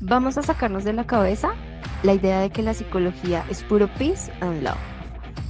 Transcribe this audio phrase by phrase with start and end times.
[0.00, 1.54] Vamos a sacarnos de la cabeza
[2.04, 4.78] la idea de que la psicología es puro peace and love,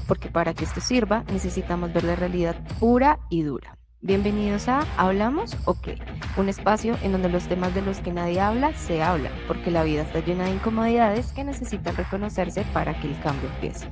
[0.07, 3.77] porque para que esto sirva necesitamos ver la realidad pura y dura.
[4.01, 5.99] Bienvenidos a Hablamos o qué,
[6.39, 9.83] un espacio en donde los temas de los que nadie habla se hablan, porque la
[9.83, 13.91] vida está llena de incomodidades que necesitan reconocerse para que el cambio empiece.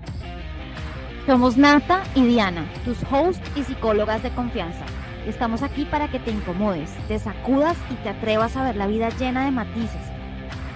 [1.27, 4.87] Somos Nata y Diana, tus hosts y psicólogas de confianza.
[5.27, 9.11] Estamos aquí para que te incomodes, te sacudas y te atrevas a ver la vida
[9.11, 10.16] llena de matices,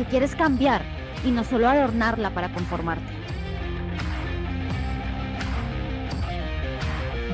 [0.01, 0.83] que quieres cambiar
[1.27, 3.13] y no solo adornarla para conformarte.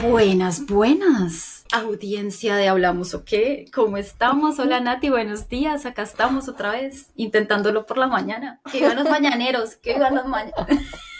[0.02, 1.64] Buenas, buenas.
[1.72, 4.58] Audiencia de Hablamos o qué, ¿cómo estamos?
[4.58, 5.86] Hola Nati, buenos días.
[5.86, 8.60] Acá estamos otra vez, intentándolo por la mañana.
[8.72, 10.66] Que vivan los mañaneros, que vivan los mañaneros.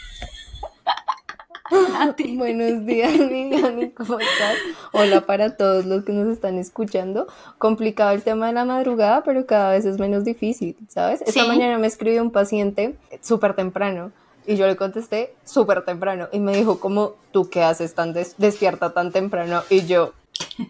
[1.69, 4.55] Buenos días, Viviani, ¿cómo estás?
[4.93, 7.27] Hola para todos los que nos están escuchando.
[7.57, 11.21] Complicado el tema de la madrugada, pero cada vez es menos difícil, ¿sabes?
[11.21, 14.11] Esta mañana me escribió un paciente súper temprano
[14.45, 18.93] y yo le contesté súper temprano y me dijo, ¿cómo tú qué haces tan despierta
[18.93, 19.61] tan temprano?
[19.69, 20.13] Y yo,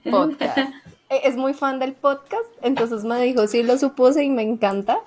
[0.10, 0.58] podcast.
[1.10, 5.00] E, es muy fan del podcast, entonces me dijo, sí lo supuse y me encanta,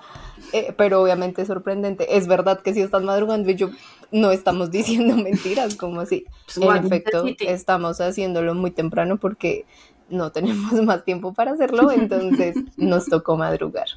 [0.53, 2.17] eh, pero obviamente es sorprendente.
[2.17, 3.69] Es verdad que si estás madrugando y yo
[4.11, 6.25] no estamos diciendo mentiras, como así.
[6.45, 9.65] Pues en efecto, estamos haciéndolo muy temprano porque
[10.11, 13.87] no tenemos más tiempo para hacerlo, entonces nos tocó madrugar.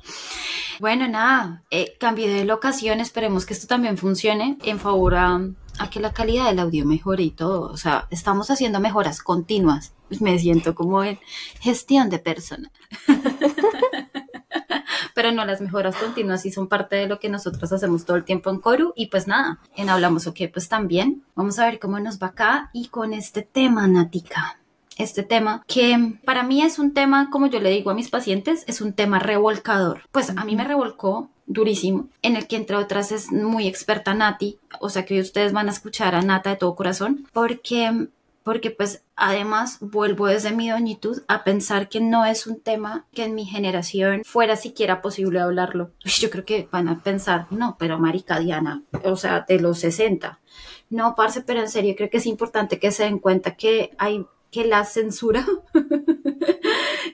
[0.80, 5.41] Bueno, nada, eh, cambié de locación, esperemos que esto también funcione en favor a,
[5.78, 7.70] a, que la calidad del audio mejore y todo.
[7.70, 9.92] O sea, estamos haciendo mejoras continuas.
[10.20, 11.19] Me siento como en
[11.60, 12.70] gestión de personal.
[15.14, 18.24] Pero no las mejoras continuas y son parte de lo que nosotros hacemos todo el
[18.24, 21.24] tiempo en Coru y pues nada, en Hablamos OK pues también.
[21.34, 24.58] Vamos a ver cómo nos va acá y con este tema, Natica.
[24.96, 28.64] Este tema que para mí es un tema, como yo le digo a mis pacientes,
[28.68, 30.02] es un tema revolcador.
[30.12, 34.58] Pues a mí me revolcó durísimo, en el que entre otras es muy experta Nati,
[34.80, 38.08] o sea que ustedes van a escuchar a Nata de todo corazón, porque
[38.42, 43.25] porque pues además vuelvo desde mi doñitud a pensar que no es un tema que
[43.25, 45.91] en mi generación fuera siquiera posible hablarlo.
[46.04, 50.41] Yo creo que van a pensar, no, pero marica Diana, o sea, de los 60.
[50.91, 54.26] No, parce, pero en serio creo que es importante que se den cuenta que hay
[54.50, 55.44] que la censura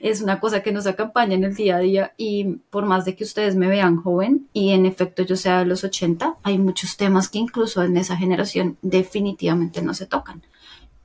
[0.01, 3.15] es una cosa que nos acompaña en el día a día y por más de
[3.15, 6.97] que ustedes me vean joven y en efecto yo sea de los 80, hay muchos
[6.97, 10.43] temas que incluso en esa generación definitivamente no se tocan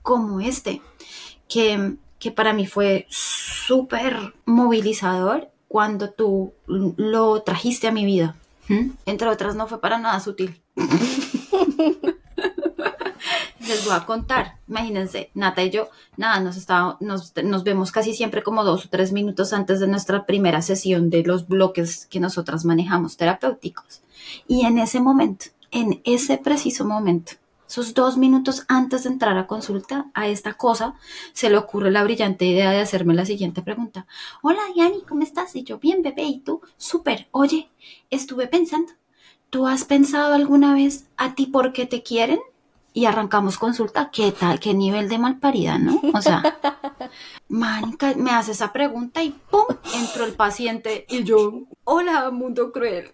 [0.07, 0.83] como este,
[1.49, 8.37] que, que para mí fue súper movilizador cuando tú lo trajiste a mi vida.
[9.05, 10.63] Entre otras, no fue para nada sutil.
[13.59, 14.61] Les voy a contar.
[14.69, 18.89] Imagínense, Nata y yo, nada, nos, está, nos, nos, vemos casi siempre como dos o
[18.89, 24.03] tres minutos antes de nuestra primera sesión de los bloques que nosotras manejamos terapéuticos.
[24.47, 27.33] Y en ese momento, en ese preciso momento,
[27.69, 30.95] esos dos minutos antes de entrar a consulta a esta cosa,
[31.33, 34.07] se le ocurre la brillante idea de hacerme la siguiente pregunta.
[34.43, 35.55] Hola, Diani, ¿cómo estás?
[35.57, 36.61] Y yo, bien, bebé, ¿y tú?
[36.77, 37.29] Súper.
[37.33, 37.69] Oye,
[38.11, 38.93] estuve pensando,
[39.51, 42.41] ¿tú has pensado alguna vez a ti por qué te quieren?
[42.93, 44.59] Y arrancamos consulta, ¿qué tal?
[44.59, 46.01] ¿Qué nivel de malparida, no?
[46.15, 46.43] O sea,
[47.49, 49.67] man, me hace esa pregunta y ¡pum!
[49.95, 53.13] Entró el paciente y yo, hola, mundo cruel.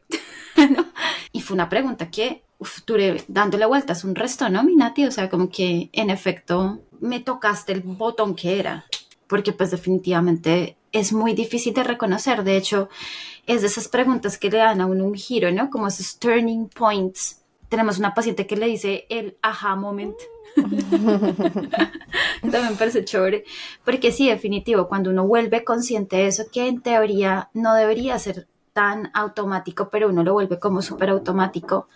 [1.35, 5.05] Y fue una pregunta que uf, duré dándole vueltas un resto, ¿no, Minati?
[5.05, 8.87] O sea, como que en efecto me tocaste el botón que era,
[9.27, 12.45] porque pues definitivamente es muy difícil de reconocer.
[12.45, 12.89] De hecho,
[13.47, 15.71] es de esas preguntas que le dan a uno un giro, ¿no?
[15.71, 17.43] Como esos turning points.
[17.69, 20.15] Tenemos una paciente que le dice el aha moment.
[22.43, 23.45] También parece chévere,
[23.85, 28.47] porque sí, definitivo, cuando uno vuelve consciente de eso, que en teoría no debería ser
[28.73, 31.89] tan automático, pero uno lo vuelve como súper automático,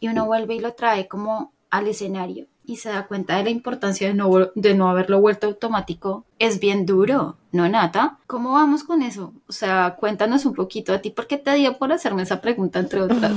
[0.00, 3.50] y uno vuelve y lo trae como al escenario y se da cuenta de la
[3.50, 8.18] importancia de no, de no haberlo vuelto automático, es bien duro, ¿no, Nata?
[8.26, 9.32] ¿Cómo vamos con eso?
[9.48, 12.78] O sea, cuéntanos un poquito a ti, ¿por qué te dio por hacerme esa pregunta,
[12.78, 13.32] entre otras?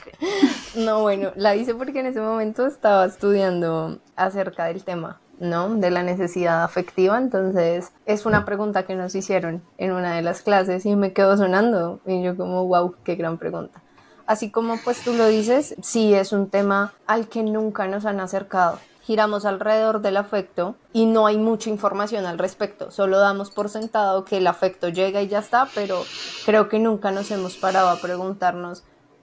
[0.76, 5.20] no, bueno, la hice porque en ese momento estaba estudiando acerca del tema.
[5.38, 5.74] ¿No?
[5.74, 7.18] De la necesidad afectiva.
[7.18, 11.36] Entonces, es una pregunta que nos hicieron en una de las clases y me quedó
[11.36, 12.00] sonando.
[12.06, 13.82] Y yo como, wow, qué gran pregunta.
[14.26, 18.18] Así como pues tú lo dices, sí es un tema al que nunca nos han
[18.18, 18.78] acercado.
[19.02, 22.90] Giramos alrededor del afecto y no hay mucha información al respecto.
[22.90, 26.02] Solo damos por sentado que el afecto llega y ya está, pero
[26.44, 28.82] creo que nunca nos hemos parado a preguntarnos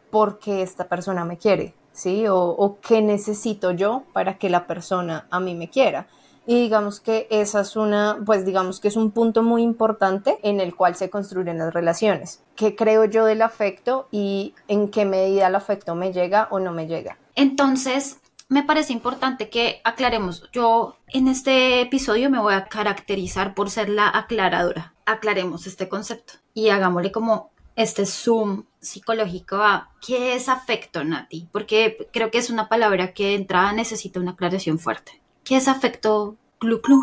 [0.10, 2.28] por qué esta persona me quiere, ¿sí?
[2.28, 6.08] O, o qué necesito yo para que la persona a mí me quiera.
[6.46, 10.60] Y digamos que esa es una, pues digamos que es un punto muy importante en
[10.60, 12.44] el cual se construyen las relaciones.
[12.56, 16.74] ¿Qué creo yo del afecto y en qué medida el afecto me llega o no
[16.74, 17.18] me llega?
[17.36, 18.20] Entonces,
[18.50, 20.50] me parece importante que aclaremos.
[20.52, 24.94] Yo en este episodio me voy a caracterizar por ser la aclaradora.
[25.06, 32.10] Aclaremos este concepto y hagámosle como este zoom psicológico a qué es afecto, Nati, porque
[32.12, 35.22] creo que es una palabra que de entrada necesita una aclaración fuerte.
[35.44, 36.36] ¿Qué es afecto?
[36.60, 37.00] Glu, glu?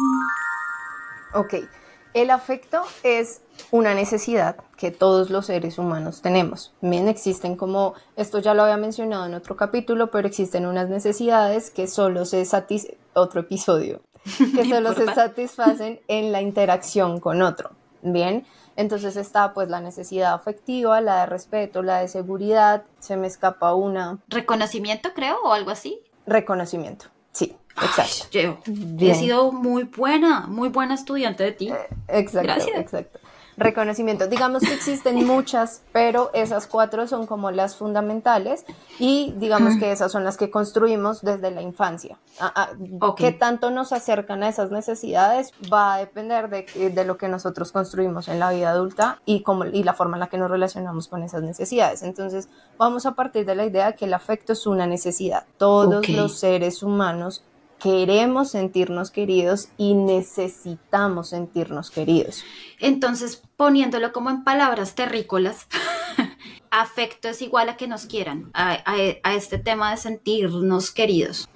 [1.34, 1.54] Ok,
[2.12, 3.40] el afecto es
[3.70, 6.72] una necesidad que todos los seres humanos tenemos.
[6.80, 11.70] Bien, existen como, esto ya lo había mencionado en otro capítulo, pero existen unas necesidades
[11.70, 14.00] que solo se satisfacen, otro episodio,
[14.54, 17.70] que solo se satisfacen en la interacción con otro.
[18.02, 18.46] Bien,
[18.76, 23.74] entonces está pues la necesidad afectiva, la de respeto, la de seguridad, se me escapa
[23.74, 24.18] una.
[24.28, 26.00] Reconocimiento, creo, o algo así.
[26.26, 27.56] Reconocimiento, sí.
[27.82, 28.26] Exacto.
[28.32, 28.58] yo
[29.00, 31.68] he sido muy buena, muy buena estudiante de ti.
[31.70, 31.76] Eh,
[32.08, 32.78] exacto, Gracias.
[32.78, 33.20] exacto.
[33.60, 34.26] Reconocimiento.
[34.26, 38.64] Digamos que existen muchas, pero esas cuatro son como las fundamentales
[38.98, 42.18] y digamos que esas son las que construimos desde la infancia.
[42.40, 42.70] Ah,
[43.18, 45.52] ¿Qué tanto nos acercan a esas necesidades?
[45.70, 49.66] Va a depender de, de, lo que nosotros construimos en la vida adulta y, como,
[49.66, 52.02] y la forma en la que nos relacionamos con esas necesidades.
[52.02, 52.48] Entonces,
[52.78, 55.44] vamos a partir de la idea que el afecto es una necesidad.
[55.58, 57.44] Todos los seres humanos
[57.80, 62.44] queremos sentirnos queridos y necesitamos sentirnos queridos.
[62.78, 65.66] Entonces, poniéndolo como en palabras terrícolas,
[66.70, 68.76] afecto es igual a que nos quieran, a,
[69.34, 71.48] este tema de sentirnos queridos.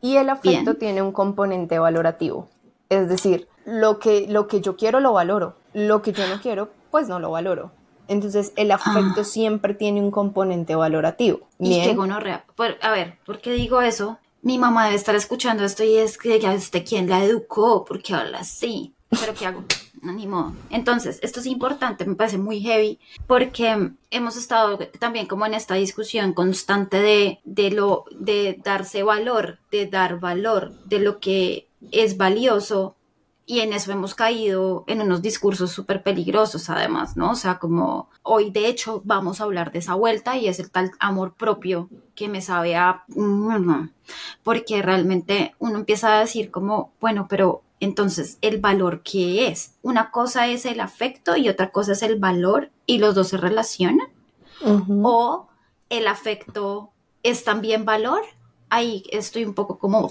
[0.00, 2.48] Y el afecto tiene un componente valorativo.
[2.88, 6.70] Es decir, lo que, lo que yo quiero lo valoro, lo que yo no quiero,
[6.90, 7.72] pues no lo valoro.
[8.06, 9.24] Entonces, el afecto ah.
[9.24, 11.40] siempre tiene un componente valorativo.
[11.58, 12.44] Y qué gonorrea.
[12.80, 14.18] a ver, ¿por qué digo eso?
[14.42, 18.14] Mi mamá debe estar escuchando esto y es que ya este quién la educó, porque
[18.14, 18.94] habla así.
[19.10, 19.64] Pero ¿qué hago?
[20.02, 20.54] No, ni modo.
[20.70, 25.74] Entonces, esto es importante, me parece muy heavy, porque hemos estado también como en esta
[25.74, 32.16] discusión constante de, de lo, de darse valor, de dar valor, de lo que es
[32.16, 32.96] valioso
[33.50, 37.30] y en eso hemos caído en unos discursos súper peligrosos además, ¿no?
[37.30, 40.70] O sea, como hoy de hecho vamos a hablar de esa vuelta y es el
[40.70, 43.04] tal amor propio que me sabe a...
[44.42, 49.72] Porque realmente uno empieza a decir como, bueno, pero entonces el valor qué es.
[49.80, 53.38] Una cosa es el afecto y otra cosa es el valor y los dos se
[53.38, 54.08] relacionan.
[55.02, 55.48] O
[55.88, 56.90] el afecto
[57.22, 58.20] es también valor.
[58.68, 60.10] Ahí estoy un poco como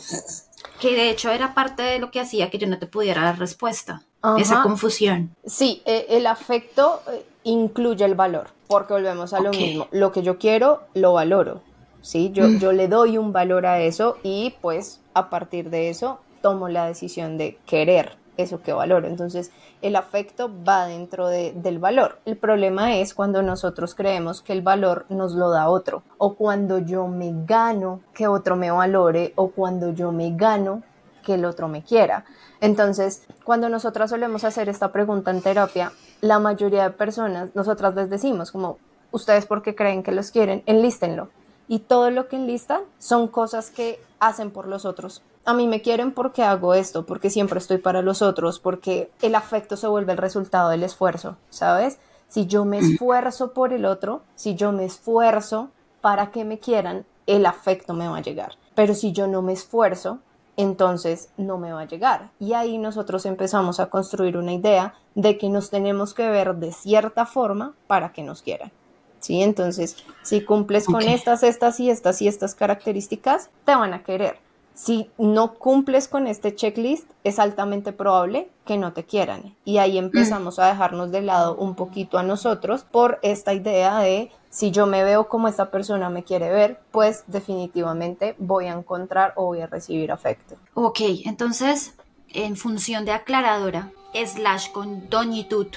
[0.79, 3.39] que de hecho era parte de lo que hacía que yo no te pudiera dar
[3.39, 4.03] respuesta,
[4.37, 5.35] esa confusión.
[5.45, 10.21] Sí, e, el afecto eh, incluye el valor, porque volvemos a lo mismo, lo que
[10.21, 11.61] yo quiero, lo valoro,
[12.01, 12.31] ¿sí?
[12.33, 12.59] Yo, mm.
[12.59, 16.87] yo le doy un valor a eso y pues a partir de eso tomo la
[16.87, 19.07] decisión de querer eso que valoro.
[19.07, 19.51] Entonces,
[19.81, 22.19] el afecto va dentro del valor.
[22.25, 26.79] El problema es cuando nosotros creemos que el valor nos lo da otro, o cuando
[26.79, 30.83] yo me gano que otro me valore, o cuando yo me gano
[31.23, 32.23] que el otro me quiera.
[32.61, 35.91] Entonces, cuando nosotras solemos hacer esta pregunta en terapia,
[36.21, 38.77] la mayoría de personas, nosotras les decimos como,
[39.11, 41.29] ustedes porque creen que los quieren, enlístenlo.
[41.67, 45.81] Y todo lo que enlistan son cosas que hacen por los otros a mí me
[45.81, 50.11] quieren porque hago esto, porque siempre estoy para los otros, porque el afecto se vuelve
[50.11, 51.99] el resultado del esfuerzo, ¿sabes?
[52.27, 55.69] Si yo me esfuerzo por el otro, si yo me esfuerzo
[56.01, 58.55] para que me quieran, el afecto me va a llegar.
[58.75, 60.19] Pero si yo no me esfuerzo,
[60.57, 62.29] entonces no me va a llegar.
[62.41, 66.73] Y ahí nosotros empezamos a construir una idea de que nos tenemos que ver de
[66.73, 68.73] cierta forma para que nos quieran.
[69.21, 69.41] ¿Sí?
[69.41, 74.45] Entonces, si cumples con estas, estas y estas y estas características, te van a querer.
[74.77, 79.55] Si no cumples con este checklist, es altamente probable que no te quieran.
[79.65, 84.31] Y ahí empezamos a dejarnos de lado un poquito a nosotros por esta idea de
[84.51, 89.33] si yo me veo como esta persona me quiere ver, pues definitivamente voy a encontrar
[89.35, 90.57] o voy a recibir afecto.
[90.75, 91.95] Ok, entonces,
[92.29, 95.67] en función de aclaradora, slash con doñitud,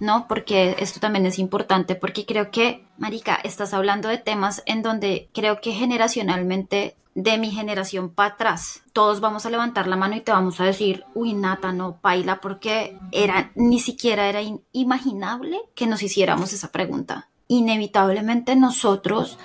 [0.00, 0.28] ¿no?
[0.28, 5.30] Porque esto también es importante, porque creo que, Marica, estás hablando de temas en donde
[5.32, 10.20] creo que generacionalmente de mi generación para atrás, todos vamos a levantar la mano y
[10.20, 15.86] te vamos a decir, uy, Nata, no, baila, porque era, ni siquiera era inimaginable que
[15.86, 17.28] nos hiciéramos esa pregunta.
[17.48, 19.38] Inevitablemente nosotros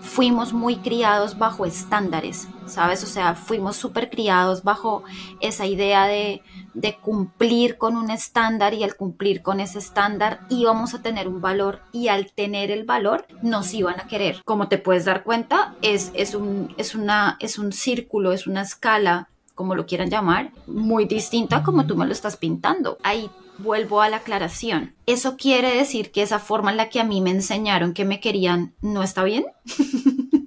[0.00, 3.04] fuimos muy criados bajo estándares, ¿sabes?
[3.04, 5.04] O sea, fuimos súper criados bajo
[5.40, 6.42] esa idea de,
[6.74, 11.40] de, cumplir con un estándar y al cumplir con ese estándar íbamos a tener un
[11.40, 14.42] valor y al tener el valor nos iban a querer.
[14.44, 18.62] Como te puedes dar cuenta, es, es, un, es, una, es un círculo, es una
[18.62, 22.96] escala como lo quieran llamar, muy distinta como tú me lo estás pintando.
[23.02, 23.30] Ahí
[23.62, 24.94] vuelvo a la aclaración.
[25.06, 28.20] ¿Eso quiere decir que esa forma en la que a mí me enseñaron que me
[28.20, 29.46] querían no está bien?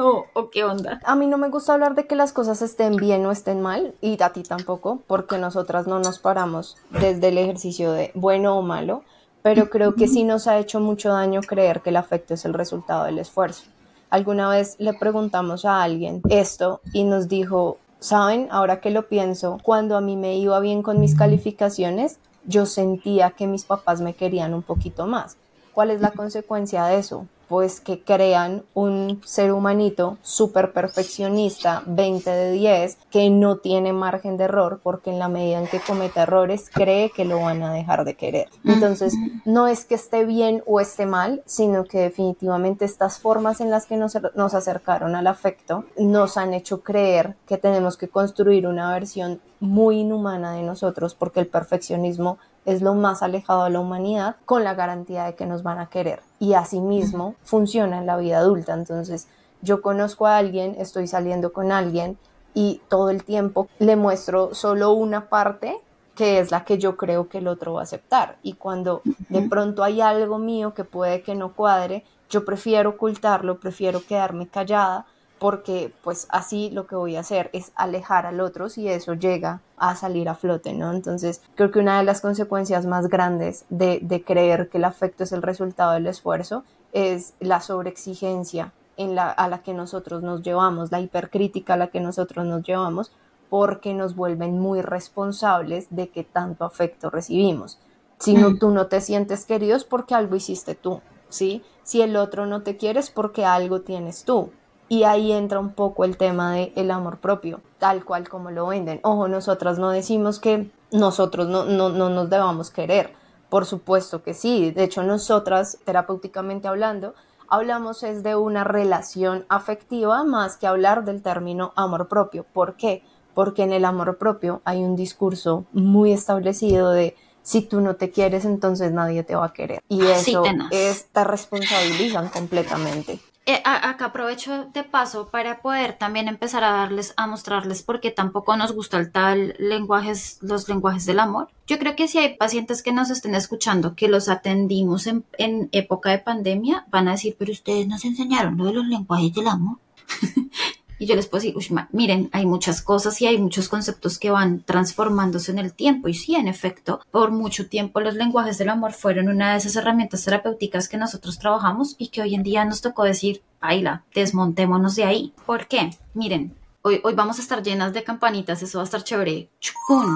[0.00, 1.00] ¿O, qué onda?
[1.04, 3.94] A mí no me gusta hablar de que las cosas estén bien o estén mal,
[4.00, 8.62] y a ti tampoco, porque nosotras no nos paramos desde el ejercicio de bueno o
[8.62, 9.02] malo,
[9.42, 12.54] pero creo que sí nos ha hecho mucho daño creer que el afecto es el
[12.54, 13.64] resultado del esfuerzo.
[14.08, 19.58] Alguna vez le preguntamos a alguien esto y nos dijo, saben, ahora que lo pienso,
[19.64, 24.14] cuando a mí me iba bien con mis calificaciones, yo sentía que mis papás me
[24.14, 25.36] querían un poquito más.
[25.72, 27.26] ¿Cuál es la consecuencia de eso?
[27.48, 34.36] Pues que crean un ser humanito súper perfeccionista, 20 de 10, que no tiene margen
[34.36, 37.72] de error porque en la medida en que comete errores cree que lo van a
[37.72, 38.48] dejar de querer.
[38.64, 39.14] Entonces,
[39.44, 43.86] no es que esté bien o esté mal, sino que definitivamente estas formas en las
[43.86, 48.92] que nos, nos acercaron al afecto nos han hecho creer que tenemos que construir una
[48.92, 54.36] versión muy inhumana de nosotros porque el perfeccionismo es lo más alejado de la humanidad
[54.44, 56.20] con la garantía de que nos van a querer.
[56.38, 58.74] Y asimismo funciona en la vida adulta.
[58.74, 59.28] Entonces,
[59.62, 62.18] yo conozco a alguien, estoy saliendo con alguien
[62.54, 65.80] y todo el tiempo le muestro solo una parte
[66.14, 68.38] que es la que yo creo que el otro va a aceptar.
[68.42, 73.60] Y cuando de pronto hay algo mío que puede que no cuadre, yo prefiero ocultarlo,
[73.60, 75.06] prefiero quedarme callada
[75.38, 79.60] porque pues así lo que voy a hacer es alejar al otro si eso llega
[79.76, 80.92] a salir a flote, ¿no?
[80.92, 85.32] Entonces creo que una de las consecuencias más grandes de, creer que el afecto es
[85.32, 90.90] el resultado del esfuerzo es la sobreexigencia en la, a la que nosotros nos llevamos,
[90.90, 93.12] la hipercrítica a la que nosotros nos llevamos,
[93.48, 97.78] porque nos vuelven muy responsables de que tanto afecto recibimos.
[98.18, 101.62] Si no, tú no te sientes querido es porque algo hiciste tú, ¿sí?
[101.84, 104.50] Si el otro no te quiere es porque algo tienes tú.
[104.88, 108.68] Y ahí entra un poco el tema del el amor propio, tal cual como lo
[108.68, 109.00] venden.
[109.02, 113.12] Ojo, nosotras no decimos que nosotros no, no, no nos debamos querer.
[113.50, 114.70] Por supuesto que sí.
[114.70, 117.14] De hecho, nosotras, terapéuticamente hablando,
[117.48, 122.44] hablamos es de una relación afectiva más que hablar del término amor propio.
[122.52, 123.02] ¿Por qué?
[123.34, 128.10] Porque en el amor propio hay un discurso muy establecido de si tú no te
[128.10, 129.82] quieres, entonces nadie te va a querer.
[129.88, 133.20] Y eso es, te responsabilizan completamente.
[133.50, 138.10] Eh, acá aprovecho de paso para poder también empezar a darles, a mostrarles por qué
[138.10, 141.48] tampoco nos gusta el tal lenguajes, los lenguajes del amor.
[141.66, 145.70] Yo creo que si hay pacientes que nos estén escuchando que los atendimos en, en
[145.72, 149.48] época de pandemia, van a decir, pero ustedes nos enseñaron lo de los lenguajes del
[149.48, 149.78] amor.
[150.98, 151.54] Y yo les puedo decir,
[151.92, 156.08] miren, hay muchas cosas y hay muchos conceptos que van transformándose en el tiempo.
[156.08, 159.76] Y sí, en efecto, por mucho tiempo los lenguajes del amor fueron una de esas
[159.76, 164.96] herramientas terapéuticas que nosotros trabajamos y que hoy en día nos tocó decir, baila, desmontémonos
[164.96, 165.34] de ahí.
[165.46, 165.90] ¿Por qué?
[166.14, 169.48] Miren, hoy, hoy vamos a estar llenas de campanitas, eso va a estar chévere.
[169.60, 170.14] Chucún,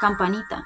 [0.00, 0.64] campanita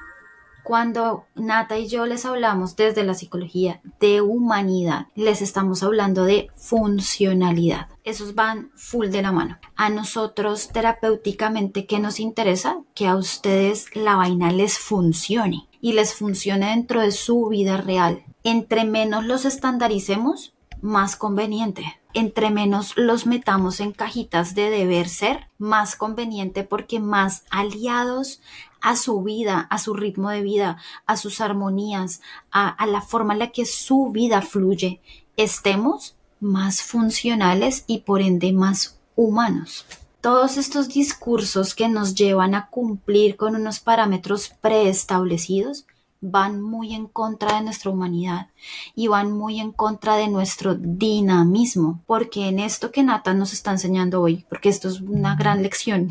[0.67, 6.49] cuando Nata y yo les hablamos desde la psicología de humanidad, les estamos hablando de
[6.57, 7.87] funcionalidad.
[8.03, 9.59] Esos van full de la mano.
[9.77, 12.81] A nosotros terapéuticamente, ¿qué nos interesa?
[12.95, 18.25] Que a ustedes la vaina les funcione y les funcione dentro de su vida real.
[18.43, 21.99] Entre menos los estandaricemos, más conveniente.
[22.13, 28.41] Entre menos los metamos en cajitas de deber ser, más conveniente porque más aliados
[28.81, 33.39] a su vida, a su ritmo de vida, a sus armonías, a, la forma en
[33.39, 35.01] la que su vida fluye,
[35.35, 39.85] estemos más funcionales y por ende más humanos.
[40.21, 45.85] Todos estos discursos que nos llevan a cumplir con unos parámetros preestablecidos
[46.21, 48.47] van muy en contra de nuestra humanidad
[48.95, 53.71] y van muy en contra de nuestro dinamismo, porque en esto que Nata nos está
[53.71, 56.09] enseñando hoy, porque esto es una gran lección,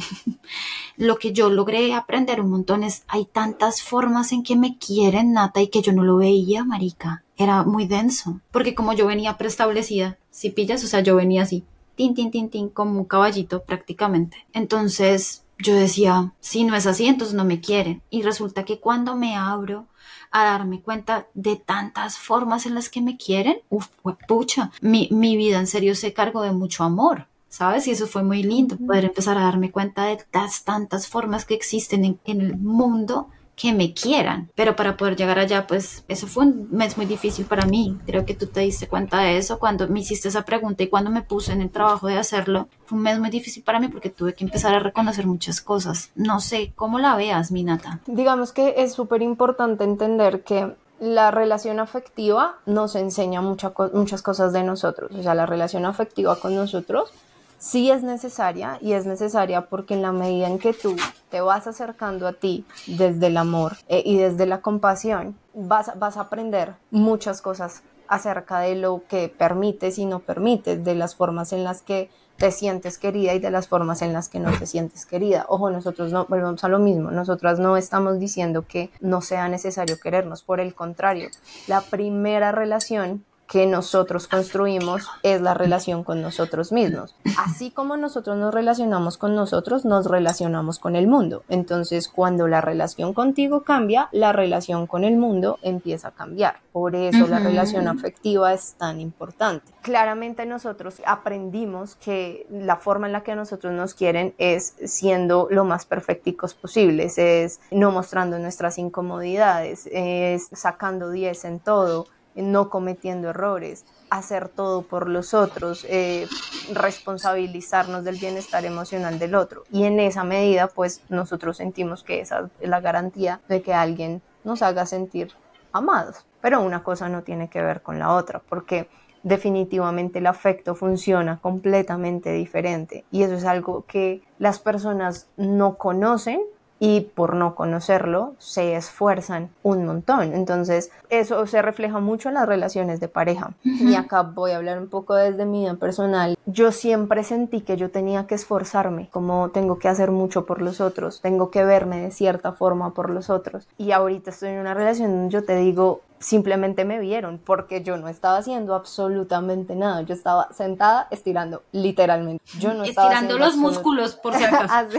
[0.96, 5.32] lo que yo logré aprender un montón es, hay tantas formas en que me quieren
[5.32, 9.36] Nata y que yo no lo veía, marica, era muy denso, porque como yo venía
[9.36, 11.64] preestablecida, si pillas, o sea, yo venía así,
[11.96, 14.46] tin, tin, tin, tin, como un caballito prácticamente.
[14.52, 18.02] Entonces, yo decía, si no es así, entonces no me quieren.
[18.10, 19.86] Y resulta que cuando me abro
[20.30, 23.88] a darme cuenta de tantas formas en las que me quieren, uff,
[24.28, 27.26] pucha, mi, mi vida en serio se cargó de mucho amor.
[27.48, 27.86] ¿Sabes?
[27.86, 31.54] Y eso fue muy lindo, poder empezar a darme cuenta de las tantas formas que
[31.54, 34.50] existen en, en el mundo que me quieran.
[34.54, 37.98] Pero para poder llegar allá, pues eso fue un mes muy difícil para mí.
[38.06, 41.10] Creo que tú te diste cuenta de eso cuando me hiciste esa pregunta y cuando
[41.10, 42.68] me puse en el trabajo de hacerlo.
[42.84, 46.10] Fue un mes muy difícil para mí porque tuve que empezar a reconocer muchas cosas.
[46.14, 48.00] No sé cómo la veas, Minata.
[48.06, 54.62] Digamos que es súper importante entender que la relación afectiva nos enseña muchas cosas de
[54.62, 55.12] nosotros.
[55.14, 57.10] O sea, la relación afectiva con nosotros
[57.58, 60.96] sí es necesaria y es necesaria porque en la medida en que tú
[61.30, 66.16] te vas acercando a ti desde el amor eh, y desde la compasión, vas, vas
[66.16, 71.52] a aprender muchas cosas acerca de lo que permites y no permites, de las formas
[71.52, 74.66] en las que te sientes querida y de las formas en las que no te
[74.66, 75.46] sientes querida.
[75.48, 79.98] Ojo, nosotros no, volvemos a lo mismo, nosotras no estamos diciendo que no sea necesario
[79.98, 81.30] querernos, por el contrario,
[81.66, 87.14] la primera relación que nosotros construimos es la relación con nosotros mismos.
[87.38, 91.44] Así como nosotros nos relacionamos con nosotros, nos relacionamos con el mundo.
[91.48, 96.60] Entonces, cuando la relación contigo cambia, la relación con el mundo empieza a cambiar.
[96.72, 99.72] Por eso la relación afectiva es tan importante.
[99.80, 105.64] Claramente nosotros aprendimos que la forma en la que nosotros nos quieren es siendo lo
[105.64, 112.06] más perfecticos posibles, es no mostrando nuestras incomodidades, es sacando 10 en todo,
[112.42, 116.26] no cometiendo errores, hacer todo por los otros, eh,
[116.72, 119.64] responsabilizarnos del bienestar emocional del otro.
[119.70, 124.22] Y en esa medida, pues nosotros sentimos que esa es la garantía de que alguien
[124.44, 125.32] nos haga sentir
[125.72, 126.24] amados.
[126.40, 128.88] Pero una cosa no tiene que ver con la otra, porque
[129.22, 133.04] definitivamente el afecto funciona completamente diferente.
[133.10, 136.40] Y eso es algo que las personas no conocen
[136.78, 140.34] y por no conocerlo se esfuerzan un montón.
[140.34, 143.54] Entonces, eso se refleja mucho en las relaciones de pareja.
[143.62, 146.36] Y acá voy a hablar un poco desde mi vida personal.
[146.46, 150.80] Yo siempre sentí que yo tenía que esforzarme, como tengo que hacer mucho por los
[150.80, 153.68] otros, tengo que verme de cierta forma por los otros.
[153.78, 157.96] Y ahorita estoy en una relación donde yo te digo, simplemente me vieron porque yo
[157.96, 160.02] no estaba haciendo absolutamente nada.
[160.02, 162.42] Yo estaba sentada estirando, literalmente.
[162.58, 164.98] Yo no estaba estirando los músculos, por si acaso.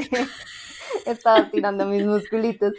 [1.05, 2.73] estaba tirando mis musculitos.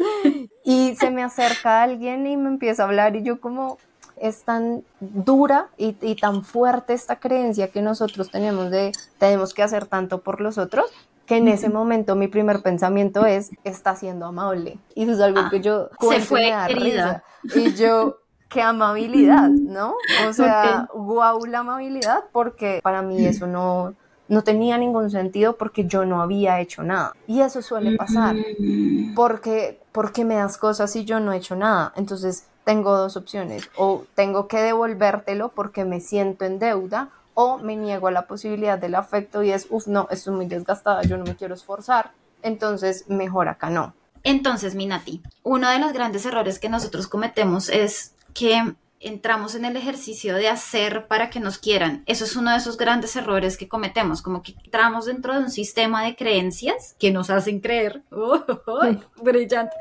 [0.65, 3.79] Y se me acerca alguien y me empieza a hablar y yo como
[4.21, 9.87] es tan dura y, tan fuerte esta creencia que nosotros tenemos de tenemos que hacer
[9.87, 10.91] tanto por los otros
[11.27, 15.49] que en ese momento mi primer pensamiento es está siendo amable y eso es algo
[15.51, 17.23] que yo se fue querida.
[17.55, 19.95] y yo qué amabilidad, ¿no?
[20.27, 23.95] O sea, guau la amabilidad porque para mí eso no
[24.29, 27.15] no tenía ningún sentido porque yo no había hecho nada.
[27.27, 29.15] Y eso suele pasar, mm.
[29.15, 31.93] porque, porque me das cosas y yo no he hecho nada.
[31.97, 37.77] Entonces tengo dos opciones, o tengo que devolvértelo porque me siento en deuda, o me
[37.77, 41.25] niego a la posibilidad del afecto y es, uff, no, estoy muy desgastada, yo no
[41.25, 42.11] me quiero esforzar,
[42.43, 43.95] entonces mejor acá no.
[44.25, 49.77] Entonces, Minati, uno de los grandes errores que nosotros cometemos es que entramos en el
[49.77, 52.03] ejercicio de hacer para que nos quieran.
[52.07, 55.51] Eso es uno de esos grandes errores que cometemos, como que entramos dentro de un
[55.51, 58.03] sistema de creencias que nos hacen creer,
[59.23, 59.77] brillante,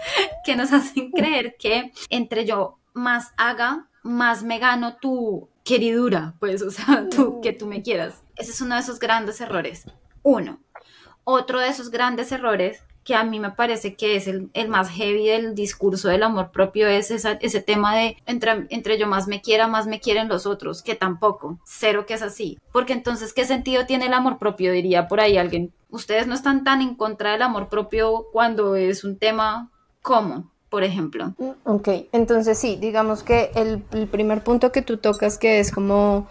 [0.45, 6.61] que nos hacen creer que entre yo más haga, más me gano tu queridura, pues,
[6.61, 8.23] o sea, tú, que tú me quieras.
[8.35, 9.85] Ese es uno de esos grandes errores.
[10.23, 10.59] Uno.
[11.23, 15.27] Otro de esos grandes errores que a mí me parece que es el, más heavy
[15.27, 19.65] del discurso del amor propio, es ese tema de entre, entre yo más me quiera,
[19.67, 22.59] más me quieren los otros, que tampoco, cero que es así.
[22.73, 24.73] Porque entonces, ¿qué sentido tiene el amor propio?
[24.73, 25.71] Diría por ahí alguien.
[25.89, 30.83] Ustedes no están tan en contra del amor propio cuando es un tema como, por
[30.83, 31.33] ejemplo.
[31.37, 35.71] Mm, ok, entonces sí, digamos que el, el, primer punto que tú tocas, que es
[35.71, 36.27] como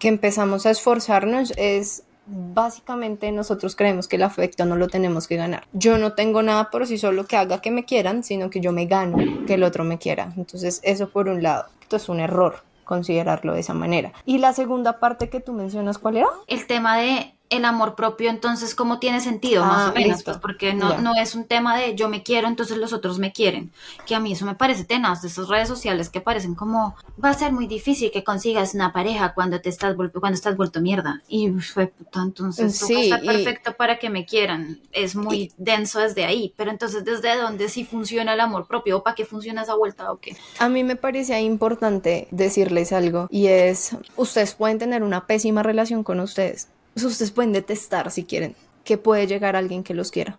[0.00, 5.36] que empezamos a esforzarnos, es básicamente nosotros creemos que el afecto no lo tenemos que
[5.36, 5.66] ganar.
[5.72, 8.72] Yo no tengo nada por sí solo que haga que me quieran, sino que yo
[8.72, 10.32] me gano que el otro me quiera.
[10.36, 11.66] Entonces, eso por un lado.
[11.80, 14.12] Esto es un error considerarlo de esa manera.
[14.24, 16.28] Y la segunda parte que tú mencionas, ¿cuál era?
[16.46, 19.64] El tema de el amor propio, entonces, ¿cómo tiene sentido?
[19.64, 22.48] más ah, o menos, pues, porque no, no es un tema de yo me quiero,
[22.48, 23.70] entonces los otros me quieren.
[24.06, 27.30] Que a mí eso me parece tenaz de esas redes sociales que parecen como va
[27.30, 31.22] a ser muy difícil que consigas una pareja cuando te estás cuando estás vuelto mierda.
[31.28, 34.80] Y fue puta, entonces sí, perfecto para que me quieran.
[34.92, 36.52] Es muy denso desde ahí.
[36.56, 38.98] Pero entonces, ¿desde dónde sí funciona el amor propio?
[38.98, 40.36] ¿O para qué funciona esa vuelta o qué?
[40.58, 46.02] A mí me parece importante decirles algo y es, ustedes pueden tener una pésima relación
[46.02, 46.68] con ustedes
[47.04, 50.38] ustedes pueden detestar si quieren, que puede llegar alguien que los quiera.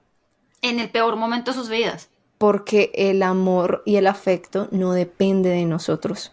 [0.62, 2.10] En el peor momento de sus vidas.
[2.38, 6.32] Porque el amor y el afecto no depende de nosotros.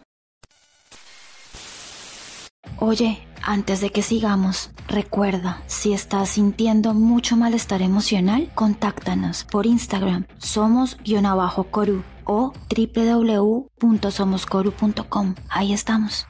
[2.77, 10.27] Oye, antes de que sigamos, recuerda, si estás sintiendo mucho malestar emocional, contáctanos por Instagram,
[10.39, 15.35] somos-coru o www.somoscoru.com.
[15.49, 16.27] Ahí estamos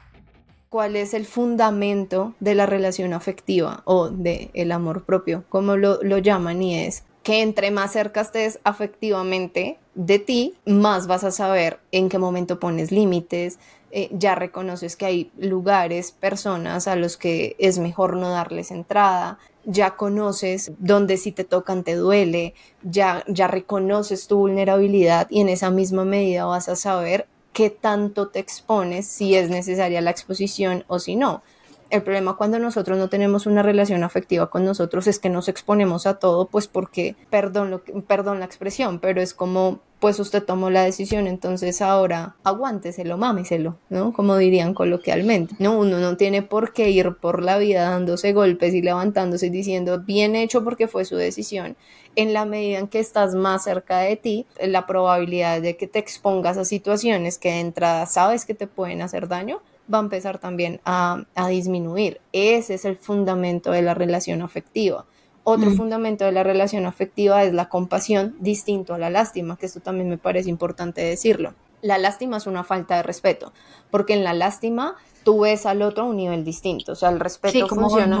[0.68, 6.02] cuál es el fundamento de la relación afectiva o de el amor propio, como lo,
[6.02, 11.32] lo llaman, y es que entre más cerca estés afectivamente de ti, más vas a
[11.32, 13.58] saber en qué momento pones límites,
[13.90, 19.38] eh, ya reconoces que hay lugares, personas a los que es mejor no darles entrada,
[19.64, 25.48] ya conoces dónde si te tocan te duele, ya, ya reconoces tu vulnerabilidad y en
[25.48, 30.84] esa misma medida vas a saber qué tanto te expones, si es necesaria la exposición
[30.88, 31.42] o si no.
[31.88, 36.06] El problema cuando nosotros no tenemos una relación afectiva con nosotros es que nos exponemos
[36.06, 40.84] a todo, pues porque, perdón, perdón la expresión, pero es como, pues usted tomó la
[40.84, 44.12] decisión, entonces ahora aguánteselo, mámeselo, ¿no?
[44.12, 45.54] Como dirían coloquialmente.
[45.58, 50.00] No, uno no tiene por qué ir por la vida dándose golpes y levantándose diciendo,
[50.00, 51.76] bien hecho porque fue su decisión.
[52.14, 55.98] En la medida en que estás más cerca de ti, la probabilidad de que te
[55.98, 59.60] expongas a situaciones que de entrada sabes que te pueden hacer daño,
[59.92, 62.20] va a empezar también a, disminuir.
[62.32, 65.04] Ese es el fundamento de la relación afectiva.
[65.48, 65.76] Otro mm.
[65.76, 70.08] fundamento de la relación afectiva es la compasión, distinto a la lástima, que esto también
[70.08, 71.54] me parece importante decirlo.
[71.82, 73.52] La lástima es una falta de respeto,
[73.90, 77.18] porque en la lástima tú ves al otro a un nivel distinto, o sea, el
[77.18, 78.20] respeto funciona.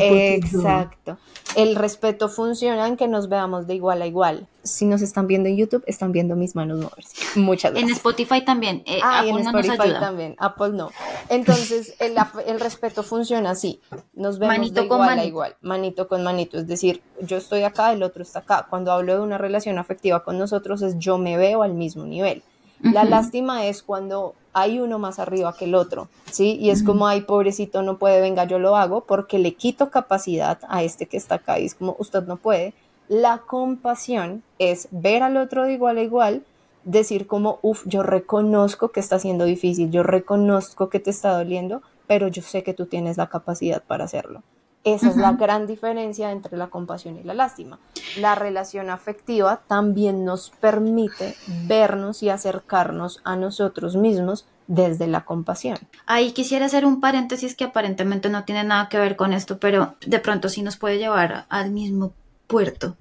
[0.00, 1.18] Exacto.
[1.54, 4.48] El respeto funciona en que nos veamos de igual a igual.
[4.62, 7.14] Si nos están viendo en YouTube, están viendo mis manos moverse.
[7.38, 7.90] Muchas gracias.
[7.90, 8.82] En Spotify también.
[8.86, 10.34] Eh, ah, en Spotify también.
[10.38, 10.90] Apple no.
[11.28, 13.82] Entonces, el, el, respeto funciona así.
[14.14, 15.56] Nos vemos de igual a igual.
[15.60, 16.58] Manito con manito.
[16.58, 18.66] Es decir, yo estoy acá, el otro está acá.
[18.70, 22.42] Cuando hablo de una relación afectiva con nosotros, es yo me veo al mismo nivel.
[22.92, 26.56] La lástima es cuando hay uno más arriba que el otro, ¿sí?
[26.60, 30.58] Y es como, ay, pobrecito, no puede, venga, yo lo hago porque le quito capacidad
[30.68, 32.74] a este que está acá y es como, usted no puede.
[33.08, 36.44] La compasión es ver al otro de igual a igual,
[36.84, 41.82] decir como, uff, yo reconozco que está siendo difícil, yo reconozco que te está doliendo,
[42.06, 44.42] pero yo sé que tú tienes la capacidad para hacerlo.
[44.84, 47.78] Esa es la gran diferencia entre la compasión y la lástima.
[48.18, 51.34] La relación afectiva también nos permite
[51.66, 55.78] vernos y acercarnos a nosotros mismos desde la compasión.
[56.06, 59.94] Ahí quisiera hacer un paréntesis que aparentemente no tiene nada que ver con esto, pero
[60.06, 62.12] de pronto sí nos puede llevar al mismo
[62.46, 62.96] puerto.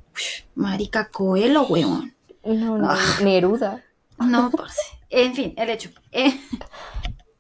[0.55, 2.13] marica Coelho, weón.
[2.45, 2.97] No, no, ah.
[3.21, 3.83] Neruda.
[4.19, 4.81] No, parce.
[5.09, 5.89] En fin, el hecho.
[6.11, 6.39] Eh,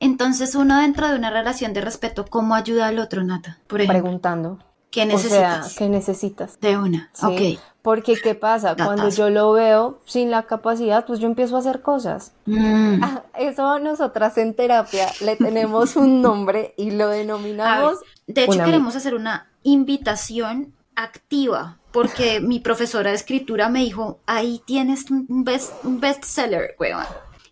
[0.03, 3.59] entonces, uno dentro de una relación de respeto, ¿cómo ayuda al otro, Nata?
[3.67, 4.59] Por ejemplo, Preguntando.
[4.91, 5.65] ¿Qué necesitas?
[5.65, 6.59] O sea, ¿qué necesitas?
[6.59, 7.59] De una, ok.
[7.81, 8.75] Porque, ¿qué pasa?
[8.75, 12.33] Cuando yo lo veo sin la capacidad, pues yo empiezo a hacer cosas.
[12.45, 13.01] Mm.
[13.01, 17.99] Ah, eso nosotras en terapia le tenemos un nombre y lo denominamos.
[18.27, 24.61] de hecho, queremos hacer una invitación activa, porque mi profesora de escritura me dijo, ahí
[24.65, 27.05] tienes un, best, un bestseller, weón.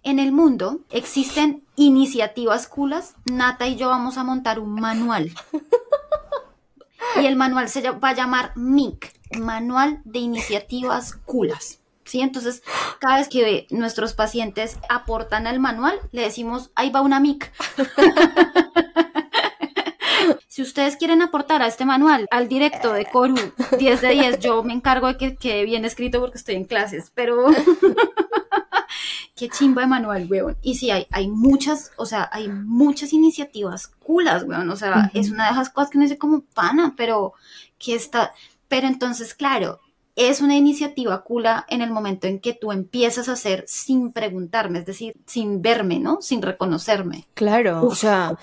[0.03, 3.15] En el mundo existen iniciativas culas.
[3.25, 5.31] Nata y yo vamos a montar un manual.
[7.19, 11.79] Y el manual se va a llamar MIC, Manual de Iniciativas Culas.
[12.05, 12.21] ¿Sí?
[12.21, 12.61] Entonces,
[12.99, 17.51] cada vez que nuestros pacientes aportan al manual, le decimos, ahí va una MIC.
[20.47, 23.35] si ustedes quieren aportar a este manual, al directo de Coru
[23.77, 27.11] 10 de 10, yo me encargo de que quede bien escrito porque estoy en clases,
[27.15, 27.45] pero
[29.35, 30.57] qué chimba de manual, weón.
[30.61, 34.69] Y sí, hay, hay muchas, o sea, hay muchas iniciativas culas, weón.
[34.69, 37.33] O sea, es una de esas cosas que no sé como pana, pero
[37.77, 38.31] que está,
[38.67, 39.79] pero entonces, claro,
[40.15, 44.79] es una iniciativa cula en el momento en que tú empiezas a hacer sin preguntarme,
[44.79, 46.21] es decir, sin verme, ¿no?
[46.21, 47.27] Sin reconocerme.
[47.33, 48.37] Claro, o sea,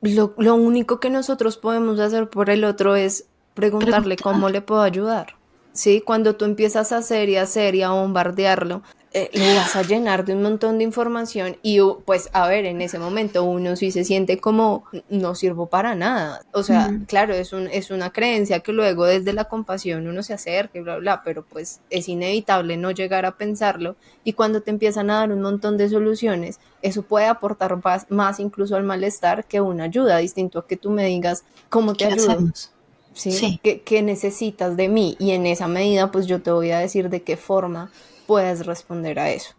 [0.00, 4.82] lo, lo, único que nosotros podemos hacer por el otro es preguntarle cómo le puedo
[4.82, 5.36] ayudar.
[5.72, 8.82] Sí, cuando tú empiezas a hacer y hacer y a bombardearlo,
[9.16, 12.82] eh, le vas a llenar de un montón de información y pues a ver, en
[12.82, 16.42] ese momento uno sí se siente como no sirvo para nada.
[16.52, 20.34] O sea, claro, es, un, es una creencia que luego desde la compasión uno se
[20.34, 24.72] acerca y bla, bla, pero pues es inevitable no llegar a pensarlo y cuando te
[24.72, 29.60] empiezan a dar un montón de soluciones, eso puede aportar más, incluso al malestar que
[29.60, 32.72] una ayuda, distinto a que tú me digas cómo te ayudamos.
[33.12, 33.60] ¿Sí?
[33.62, 35.14] ¿Qué necesitas de mí?
[35.20, 37.92] Y en esa medida, pues yo te voy a decir de qué forma
[38.26, 39.54] puedes responder a eso.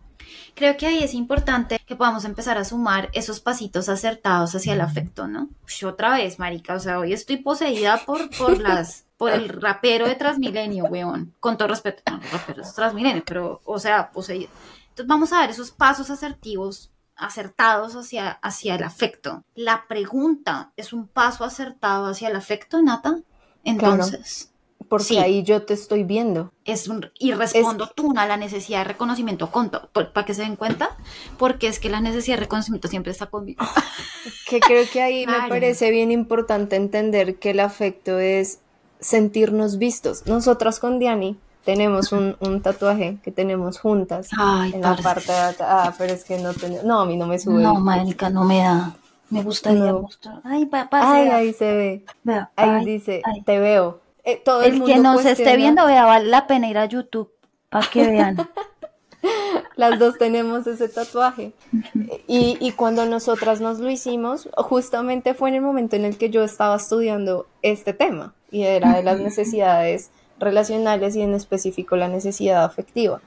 [0.56, 4.82] Creo que ahí es importante que podamos empezar a sumar esos pasitos acertados hacia el
[4.82, 5.49] afecto, ¿no?
[5.67, 10.08] Yo otra vez, marica, o sea, hoy estoy poseída por, por las por el rapero
[10.08, 11.34] de Transmilenio, weón.
[11.39, 14.49] Con todo respeto, no, rapero de Transmilenio, pero, o sea, poseída.
[14.89, 19.43] Entonces vamos a ver esos pasos asertivos, acertados hacia, hacia el afecto.
[19.56, 23.19] La pregunta es un paso acertado hacia el afecto, Nata.
[23.63, 24.51] Entonces,
[24.89, 26.52] porque ahí yo te estoy viendo.
[26.63, 29.50] Es un, y respondo tú a la necesidad de reconocimiento
[29.91, 30.98] para que se den cuenta,
[31.38, 33.65] porque es que la necesidad de reconocimiento siempre está conmigo.
[34.48, 38.60] que creo que ahí me parece bien importante entender que el afecto es
[39.00, 40.26] sentirnos vistos.
[40.26, 45.93] Nosotras con Diani tenemos un, tatuaje que tenemos juntas Ay, en la parte de Ah,
[45.98, 46.86] pero es que no tenemos.
[46.86, 47.62] No, a mí no me sube.
[47.62, 48.95] No, marica, no me da.
[49.30, 50.41] Me gustaría mostrar.
[50.43, 52.06] Ay, Ay, ahí se ve.
[52.56, 54.05] ahí dice, te veo.
[54.25, 57.31] Eh, todo el, el que nos esté viendo, vea, vale la pena ir a YouTube
[57.69, 58.38] para que vean.
[59.75, 61.53] Las dos tenemos ese tatuaje.
[62.27, 66.29] Y, y, cuando nosotras nos lo hicimos, justamente fue en el momento en el que
[66.29, 72.07] yo estaba estudiando este tema y era de las necesidades relacionales y en específico la
[72.07, 73.21] necesidad afectiva.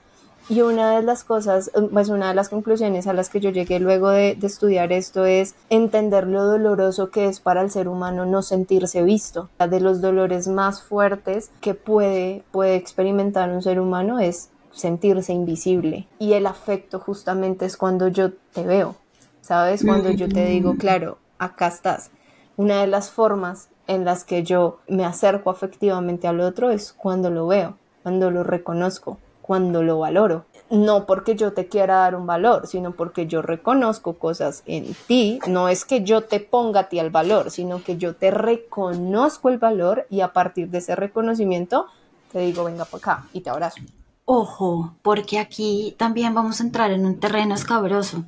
[0.51, 3.81] Y una de las cosas, pues una de las conclusiones a las que yo llegué
[3.81, 8.25] luego de, de, estudiar esto es entender lo doloroso que es para el ser humano
[8.25, 9.51] no sentirse visto.
[9.59, 16.07] De los dolores más fuertes que puede, puede experimentar un ser humano es sentirse invisible.
[16.19, 18.97] Y el afecto justamente es cuando yo te veo,
[19.43, 19.85] ¿sabes?
[19.85, 22.11] Cuando yo te digo, claro, acá estás.
[22.57, 27.31] Una de las formas en las que yo me acerco afectivamente al otro es cuando
[27.31, 30.45] lo veo, cuando lo reconozco, cuando lo valoro.
[30.69, 35.39] No porque yo te quiera dar un valor, sino porque yo reconozco cosas en ti.
[35.49, 39.49] No es que yo te ponga a ti el valor, sino que yo te reconozco
[39.49, 41.87] el valor y a partir de ese reconocimiento
[42.31, 43.81] te digo, venga para acá y te abrazo.
[44.27, 48.25] Ojo, porque aquí también vamos a entrar en un terreno escabroso,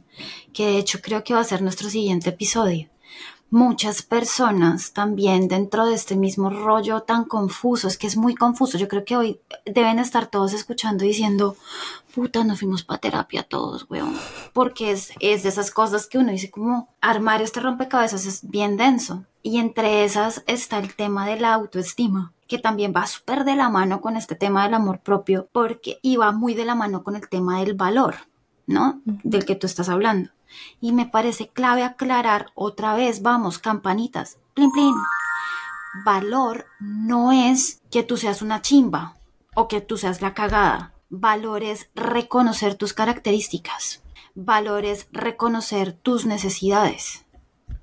[0.55, 2.89] que de hecho creo que va a ser nuestro siguiente episodio.
[3.51, 8.79] Muchas personas también dentro de este mismo rollo tan confuso, es que es muy confuso,
[8.79, 11.57] yo creo que hoy deben estar todos escuchando diciendo,
[12.15, 14.15] puta, nos fuimos para terapia todos, weón,
[14.53, 18.77] porque es, es de esas cosas que uno dice como armar este rompecabezas es bien
[18.77, 23.55] denso, y entre esas está el tema de la autoestima que también va súper de
[23.55, 27.15] la mano con este tema del amor propio, porque iba muy de la mano con
[27.15, 28.17] el tema del valor,
[28.67, 29.01] ¿no?
[29.05, 30.31] Del que tú estás hablando.
[30.81, 34.95] Y me parece clave aclarar otra vez, vamos, campanitas, plin, plin.
[36.05, 39.17] Valor no es que tú seas una chimba
[39.55, 40.95] o que tú seas la cagada.
[41.09, 44.03] Valor es reconocer tus características.
[44.35, 47.27] Valor es reconocer tus necesidades.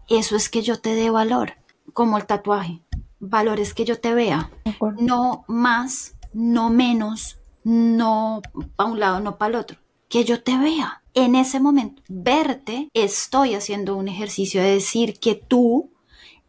[0.08, 1.56] Eso es que yo te dé valor,
[1.94, 2.82] como el tatuaje
[3.20, 4.52] valores que yo te vea,
[5.00, 8.42] no más, no menos, no
[8.76, 9.78] para un lado, no para el otro,
[10.10, 11.02] que yo te vea.
[11.14, 15.90] En ese momento, verte, estoy haciendo un ejercicio de decir que tú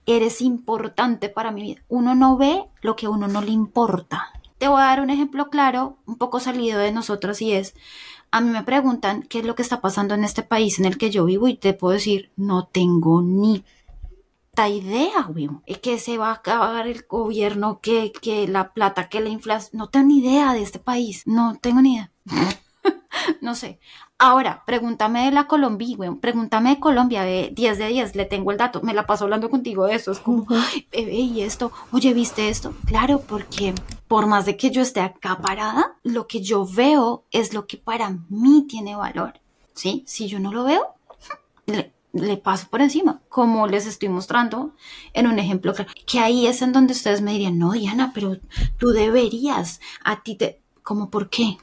[0.06, 1.82] eres importante para mi vida.
[1.88, 4.26] Uno no ve lo que a uno no le importa.
[4.58, 7.74] Te voy a dar un ejemplo claro, un poco salido de nosotros y es,
[8.30, 10.98] a mí me preguntan qué es lo que está pasando en este país en el
[10.98, 13.64] que yo vivo y te puedo decir, no tengo ni
[14.66, 15.48] idea, güey.
[15.80, 19.78] Que se va a acabar el gobierno, que, que la plata, que la inflación.
[19.78, 21.22] No tengo ni idea de este país.
[21.26, 22.10] No tengo ni idea.
[23.40, 23.80] No sé.
[24.18, 26.14] Ahora, pregúntame de la Colombia, güey.
[26.16, 28.82] Pregúntame de Colombia, de 10 de 10, le tengo el dato.
[28.82, 30.10] Me la paso hablando contigo de eso.
[30.10, 30.44] Es como,
[30.90, 32.74] bebé, y esto, oye, ¿viste esto?
[32.86, 33.74] Claro, porque
[34.08, 37.76] por más de que yo esté acá parada, lo que yo veo es lo que
[37.76, 39.34] para mí tiene valor.
[39.74, 40.02] ¿Sí?
[40.06, 40.96] Si yo no lo veo,
[41.66, 44.74] le, le paso por encima, como les estoy mostrando
[45.12, 45.74] en un ejemplo
[46.06, 48.38] que ahí es en donde ustedes me dirían, no, Diana, pero
[48.78, 51.58] tú deberías, a ti te, ¿cómo por qué?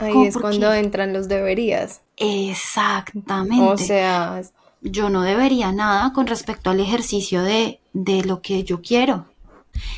[0.00, 2.02] Ahí es cuando entran los deberías.
[2.16, 3.64] Exactamente.
[3.64, 4.42] O sea,
[4.80, 9.26] yo no debería nada con respecto al ejercicio de, de lo que yo quiero.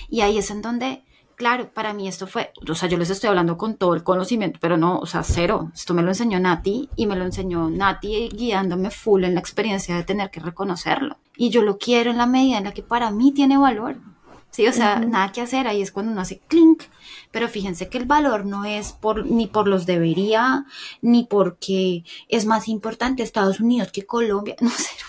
[0.08, 1.02] Y ahí es en donde
[1.36, 4.58] claro, para mí esto fue, o sea, yo les estoy hablando con todo el conocimiento,
[4.60, 5.70] pero no, o sea, cero.
[5.74, 9.94] Esto me lo enseñó Nati y me lo enseñó Nati guiándome full en la experiencia
[9.94, 11.18] de tener que reconocerlo.
[11.36, 13.96] Y yo lo quiero en la medida en la que para mí tiene valor.
[14.50, 16.84] Sí, o sea, nada que hacer, ahí es cuando uno hace clink.
[17.36, 20.64] Pero fíjense que el valor no es por, ni por los debería,
[21.02, 24.56] ni porque es más importante Estados Unidos que Colombia.
[24.62, 25.06] No, cero,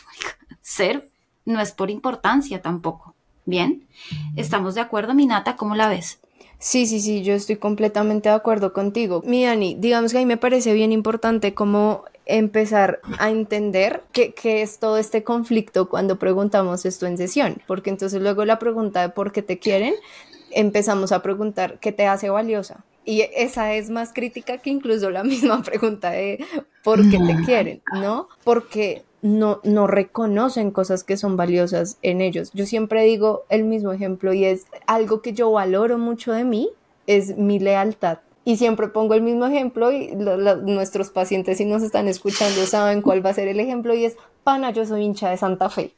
[0.62, 1.02] cero.
[1.46, 3.16] No es por importancia tampoco.
[3.46, 3.88] Bien,
[4.36, 5.56] ¿estamos de acuerdo, Minata?
[5.56, 6.20] ¿Cómo la ves?
[6.60, 9.22] Sí, sí, sí, yo estoy completamente de acuerdo contigo.
[9.26, 14.34] Mi Dani, digamos que a mí me parece bien importante cómo empezar a entender qué,
[14.44, 19.10] es todo este conflicto cuando preguntamos esto en sesión, porque entonces luego la pregunta de
[19.10, 19.96] por qué te quieren,
[20.52, 22.84] empezamos a preguntar qué te hace valiosa.
[23.06, 26.44] Y esa es más crítica que incluso la misma pregunta de
[26.84, 28.28] por qué te quieren, ¿no?
[28.44, 32.52] Porque no, no reconocen cosas que son valiosas en ellos.
[32.54, 36.70] Yo siempre digo el mismo ejemplo y es algo que yo valoro mucho de mí,
[37.08, 38.20] es mi lealtad.
[38.44, 43.26] Y siempre pongo el mismo ejemplo y nuestros pacientes si nos están escuchando saben cuál
[43.26, 45.96] va a ser el ejemplo y es, pana, yo soy hincha de Santa Fe.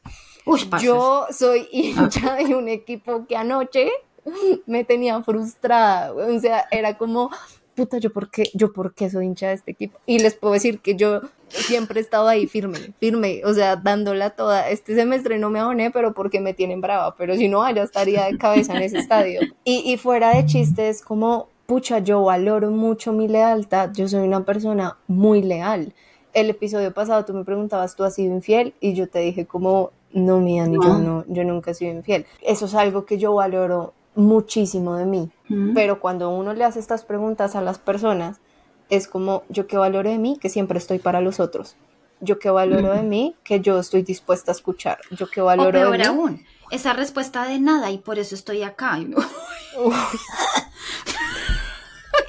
[0.81, 3.91] yo soy hincha de un equipo que anoche
[4.65, 7.29] me tenía frustrada, o sea, era como,
[7.75, 9.99] puta, yo por qué, yo por qué soy hincha de este equipo.
[10.05, 14.31] Y les puedo decir que yo siempre he estado ahí firme, firme, o sea, dándola
[14.31, 14.69] toda.
[14.69, 18.25] Este semestre no me aboné, pero porque me tienen brava, pero si no, allá estaría
[18.25, 19.41] de cabeza en ese estadio.
[19.63, 24.43] Y, y fuera de chistes, como, pucha, yo valoro mucho mi lealtad, yo soy una
[24.43, 25.93] persona muy leal.
[26.33, 28.73] El episodio pasado tú me preguntabas, ¿tú has sido infiel?
[28.79, 32.25] Y yo te dije como, No, mía, ni yo no, yo nunca he sido infiel.
[32.41, 35.31] Eso es algo que yo valoro muchísimo de mí.
[35.73, 38.39] Pero cuando uno le hace estas preguntas a las personas,
[38.89, 41.75] es como yo que valoro de mí, que siempre estoy para los otros.
[42.21, 44.99] Yo que valoro de mí, que yo estoy dispuesta a escuchar.
[45.11, 46.03] Yo que valoro o peor de mí.
[46.05, 48.99] aún, esa respuesta de nada y por eso estoy acá.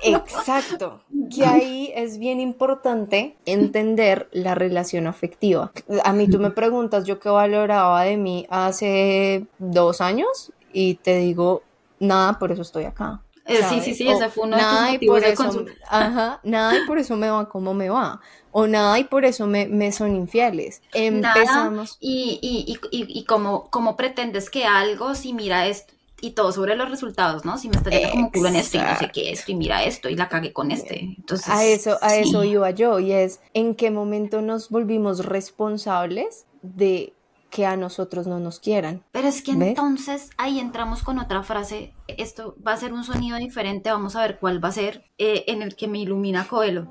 [0.02, 1.02] Exacto.
[1.34, 5.72] Que ahí es bien importante entender la relación afectiva.
[6.04, 11.18] A mí tú me preguntas, yo qué valoraba de mí hace dos años y te
[11.18, 11.62] digo,
[12.00, 13.22] nada, por eso estoy acá.
[13.46, 16.40] Eh, sí, sí, sí, ese fue uno de tus nada y por de eso, ajá,
[16.44, 18.20] nada y por eso me va como me va.
[18.52, 20.82] O nada y por eso me, me son infieles.
[20.92, 21.96] Nada, Empezamos.
[22.00, 26.52] y, y, y, y, y cómo, cómo pretendes que algo, si mira esto, y todo
[26.52, 27.56] sobre los resultados, ¿no?
[27.58, 29.84] Si me está yendo como culo en esto y no sé qué esto, y mira
[29.84, 31.00] esto, y la cagué con este.
[31.00, 32.20] Entonces, A eso, a sí.
[32.28, 37.14] eso iba yo, y es en qué momento nos volvimos responsables de
[37.50, 39.02] que a nosotros no nos quieran.
[39.12, 39.68] Pero es que ¿Ves?
[39.70, 41.94] entonces ahí entramos con otra frase.
[42.06, 43.90] Esto va a ser un sonido diferente.
[43.90, 46.86] Vamos a ver cuál va a ser eh, en el que me ilumina Coelho.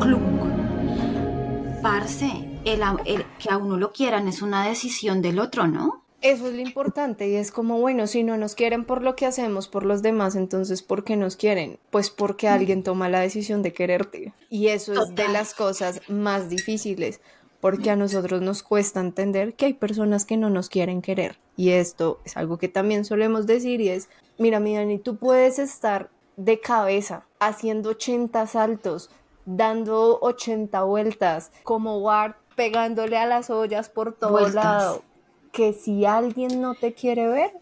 [0.00, 0.42] Clunk.
[1.82, 2.30] Parce,
[2.64, 6.04] el, que a uno lo quieran es una decisión del otro, ¿no?
[6.20, 9.26] Eso es lo importante y es como, bueno, si no nos quieren por lo que
[9.26, 11.80] hacemos por los demás, entonces ¿por qué nos quieren?
[11.90, 14.32] Pues porque alguien toma la decisión de quererte.
[14.48, 17.20] Y eso es de las cosas más difíciles,
[17.62, 21.38] porque a nosotros nos cuesta entender que hay personas que no nos quieren querer.
[21.56, 25.60] Y esto es algo que también solemos decir y es, mira, mi Dani, tú puedes
[25.60, 29.10] estar de cabeza haciendo 80 saltos,
[29.44, 34.54] dando 80 vueltas, como Ward pegándole a las ollas por todo Vueltas.
[34.56, 35.02] lado
[35.52, 37.52] que si alguien no te quiere ver,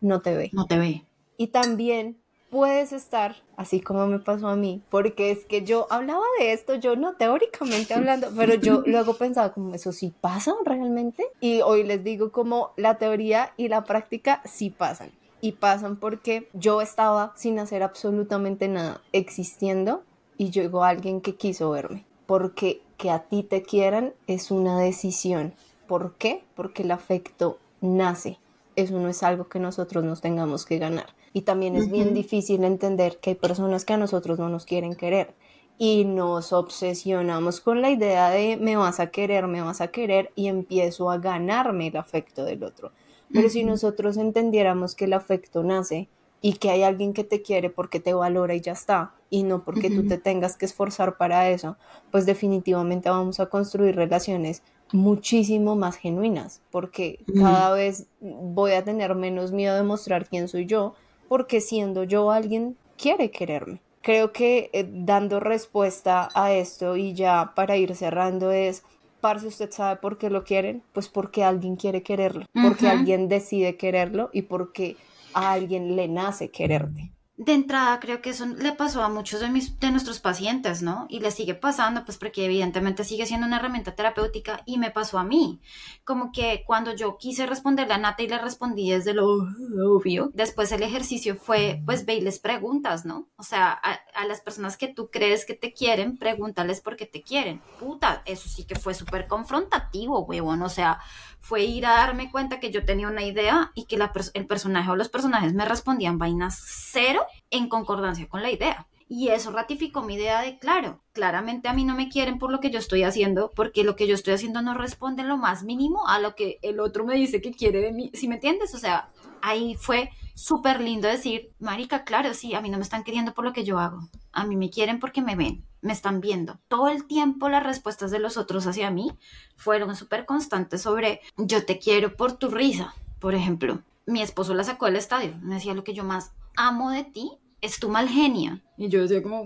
[0.00, 0.50] no te ve.
[0.52, 1.04] No te ve.
[1.36, 6.24] Y también puedes estar, así como me pasó a mí, porque es que yo hablaba
[6.38, 11.26] de esto, yo no teóricamente hablando, pero yo luego pensaba como eso sí pasa realmente.
[11.40, 15.10] Y hoy les digo como la teoría y la práctica sí pasan.
[15.40, 20.02] Y pasan porque yo estaba sin hacer absolutamente nada, existiendo,
[20.36, 22.04] y llegó alguien que quiso verme.
[22.26, 25.54] Porque que a ti te quieran es una decisión.
[25.86, 26.44] ¿Por qué?
[26.54, 28.38] Porque el afecto nace.
[28.76, 31.06] Eso no es algo que nosotros nos tengamos que ganar.
[31.32, 34.94] Y también es bien difícil entender que hay personas que a nosotros no nos quieren
[34.94, 35.34] querer.
[35.78, 40.32] Y nos obsesionamos con la idea de me vas a querer, me vas a querer
[40.34, 42.92] y empiezo a ganarme el afecto del otro.
[43.32, 46.08] Pero si nosotros entendiéramos que el afecto nace
[46.40, 49.64] y que hay alguien que te quiere porque te valora y ya está, y no
[49.64, 51.76] porque tú te tengas que esforzar para eso,
[52.10, 54.62] pues definitivamente vamos a construir relaciones
[54.92, 60.64] muchísimo más genuinas, porque cada vez voy a tener menos miedo de mostrar quién soy
[60.66, 60.94] yo,
[61.28, 63.80] porque siendo yo alguien quiere quererme.
[64.02, 68.82] Creo que eh, dando respuesta a esto y ya para ir cerrando es,
[69.20, 70.82] parce, ¿usted sabe por qué lo quieren?
[70.92, 74.96] Pues porque alguien quiere quererlo, porque alguien decide quererlo y porque
[75.34, 77.12] a alguien le nace quererte.
[77.38, 81.06] De entrada, creo que eso le pasó a muchos de, mis, de nuestros pacientes, ¿no?
[81.08, 85.20] Y le sigue pasando, pues porque evidentemente sigue siendo una herramienta terapéutica y me pasó
[85.20, 85.60] a mí.
[86.02, 89.46] Como que cuando yo quise responderle a Nata y le respondí desde lo
[89.86, 93.28] obvio, después el ejercicio fue, pues ve y les preguntas, ¿no?
[93.36, 97.22] O sea, a, las personas que tú crees que te quieren, pregúntales por qué te
[97.22, 97.62] quieren.
[97.78, 100.62] Puta, eso sí que fue súper confrontativo, huevón.
[100.62, 100.98] O sea,
[101.38, 104.90] fue ir a darme cuenta que yo tenía una idea y que la el personaje
[104.90, 108.86] o los personajes me respondían vainas cero en concordancia con la idea.
[109.10, 112.60] Y eso ratificó mi idea de, claro, claramente a mí no me quieren por lo
[112.60, 115.64] que yo estoy haciendo, porque lo que yo estoy haciendo no responde en lo más
[115.64, 118.10] mínimo a lo que el otro me dice que quiere de mí.
[118.12, 118.74] ¿Sí me entiendes?
[118.74, 119.08] O sea,
[119.40, 123.44] ahí fue súper lindo decir, Marica, claro, sí, a mí no me están queriendo por
[123.44, 124.08] lo que yo hago.
[124.30, 126.58] A mí me quieren porque me ven, me están viendo.
[126.68, 129.10] Todo el tiempo las respuestas de los otros hacia mí
[129.56, 133.80] fueron súper constantes sobre, yo te quiero por tu risa, por ejemplo.
[134.04, 137.38] Mi esposo la sacó del estadio, me decía, lo que yo más amo de ti
[137.60, 138.62] es tu mal genia.
[138.76, 139.44] Y yo decía como,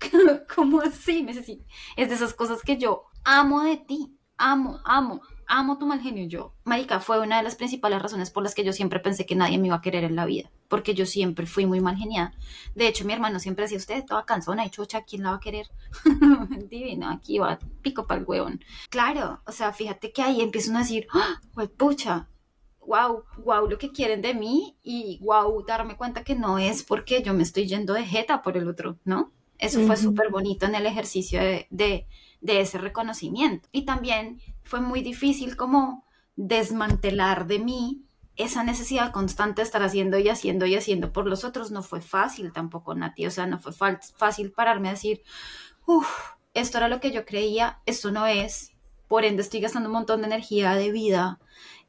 [0.54, 1.22] ¿cómo así?
[1.22, 1.58] Me decía,
[1.96, 6.26] es de esas cosas que yo amo de ti, amo, amo, amo tu mal genio.
[6.28, 9.34] Yo, marica, fue una de las principales razones por las que yo siempre pensé que
[9.34, 12.32] nadie me iba a querer en la vida, porque yo siempre fui muy mal geniada.
[12.76, 15.40] De hecho, mi hermano siempre decía, usted toda cansona y chocha, ¿quién la va a
[15.40, 15.66] querer?
[16.70, 18.64] Divino, aquí va, pico para el huevón.
[18.90, 21.40] Claro, o sea, fíjate que ahí empiezan a decir, ¡ah,
[21.76, 22.28] pucha!
[22.86, 27.22] Wow, wow, lo que quieren de mí y wow, darme cuenta que no es porque
[27.22, 29.32] yo me estoy yendo de jeta por el otro, ¿no?
[29.58, 32.06] Eso fue súper bonito en el ejercicio de, de,
[32.40, 33.68] de ese reconocimiento.
[33.72, 36.04] Y también fue muy difícil como
[36.36, 38.02] desmantelar de mí
[38.36, 41.70] esa necesidad constante de estar haciendo y haciendo y haciendo por los otros.
[41.70, 43.26] No fue fácil tampoco, Nati.
[43.26, 45.22] O sea, no fue fácil pararme a decir,
[45.86, 46.08] uff,
[46.52, 48.72] esto era lo que yo creía, esto no es.
[49.08, 51.38] Por ende, estoy gastando un montón de energía, de vida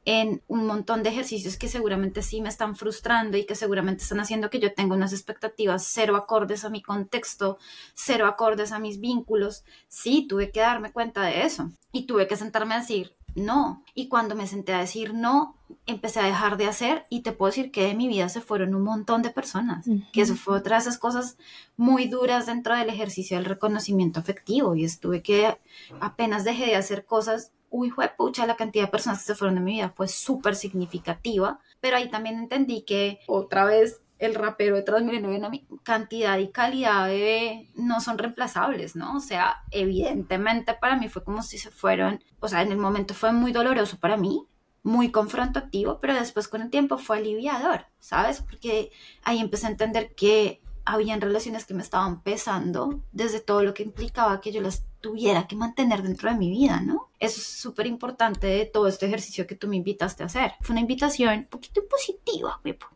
[0.05, 4.19] en un montón de ejercicios que seguramente sí me están frustrando y que seguramente están
[4.19, 7.57] haciendo que yo tenga unas expectativas cero acordes a mi contexto,
[7.95, 9.63] cero acordes a mis vínculos.
[9.87, 13.83] Sí, tuve que darme cuenta de eso y tuve que sentarme a decir, no.
[13.93, 17.49] Y cuando me senté a decir no, empecé a dejar de hacer y te puedo
[17.49, 20.77] decir que de mi vida se fueron un montón de personas, que eso fue otra
[20.77, 21.37] de esas cosas
[21.75, 25.57] muy duras dentro del ejercicio del reconocimiento afectivo y estuve que
[25.99, 29.61] apenas dejé de hacer cosas, uy, pucha, la cantidad de personas que se fueron de
[29.61, 35.49] mi vida fue súper significativa, pero ahí también entendí que otra vez el rapero de
[35.49, 39.17] mi cantidad y calidad de no son reemplazables, ¿no?
[39.17, 43.13] O sea, evidentemente para mí fue como si se fueron, o sea, en el momento
[43.13, 44.47] fue muy doloroso para mí,
[44.83, 48.41] muy confrontativo, pero después con el tiempo fue aliviador, ¿sabes?
[48.41, 48.91] Porque
[49.23, 53.83] ahí empecé a entender que habían relaciones que me estaban pesando desde todo lo que
[53.83, 57.11] implicaba que yo las tuviera que mantener dentro de mi vida, ¿no?
[57.19, 60.53] Eso es súper importante de todo este ejercicio que tú me invitaste a hacer.
[60.61, 62.87] Fue una invitación un poquito positiva, Pepo.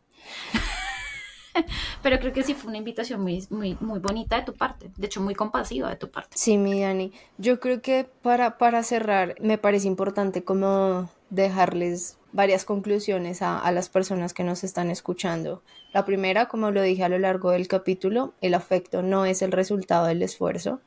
[2.02, 5.06] Pero creo que sí fue una invitación muy, muy, muy bonita de tu parte, de
[5.06, 6.36] hecho muy compasiva de tu parte.
[6.36, 7.12] Sí, mi Dani.
[7.38, 13.70] Yo creo que para, para cerrar me parece importante como dejarles varias conclusiones a, a,
[13.70, 15.62] las personas que nos están escuchando.
[15.92, 19.52] La primera, como lo dije a lo largo del capítulo, el afecto no es el
[19.52, 20.80] resultado del esfuerzo.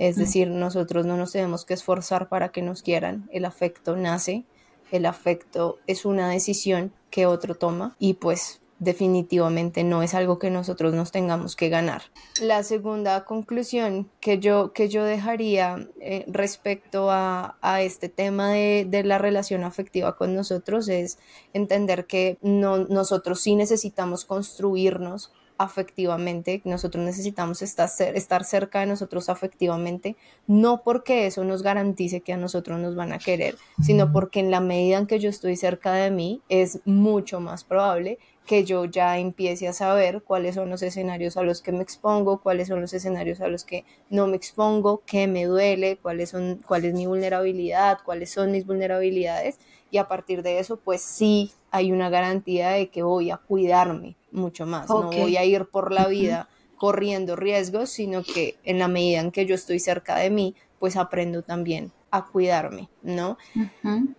[0.00, 3.28] Es decir, nosotros no nos tenemos que esforzar para que nos quieran.
[3.32, 4.44] El afecto nace.
[4.90, 10.48] El afecto es una decisión que otro toma y pues definitivamente no es algo que
[10.48, 12.00] nosotros nos tengamos que ganar.
[12.40, 18.86] La segunda conclusión que yo, que yo dejaría eh, respecto a, a, este tema de,
[18.88, 21.18] de, la relación afectiva con nosotros es
[21.52, 25.30] entender que no, nosotros sí necesitamos construirnos
[25.60, 32.32] afectivamente, nosotros necesitamos estar, estar cerca de nosotros afectivamente, no porque eso nos garantice que
[32.32, 35.56] a nosotros nos van a querer, sino porque en la medida en que yo estoy
[35.56, 40.70] cerca de mí es mucho más probable que yo ya empiece a saber cuáles son
[40.70, 44.28] los escenarios a los que me expongo, cuáles son los escenarios a los que no
[44.28, 49.58] me expongo, qué me duele, cuáles son, cuál es mi vulnerabilidad, cuáles son mis vulnerabilidades.
[49.90, 54.16] Y a partir de eso pues sí hay una garantía de que voy a cuidarme
[54.32, 58.88] mucho más, no voy a ir por la vida corriendo riesgos, sino que en la
[58.88, 63.38] medida en que yo estoy cerca de mí, pues aprendo también a cuidarme, ¿no?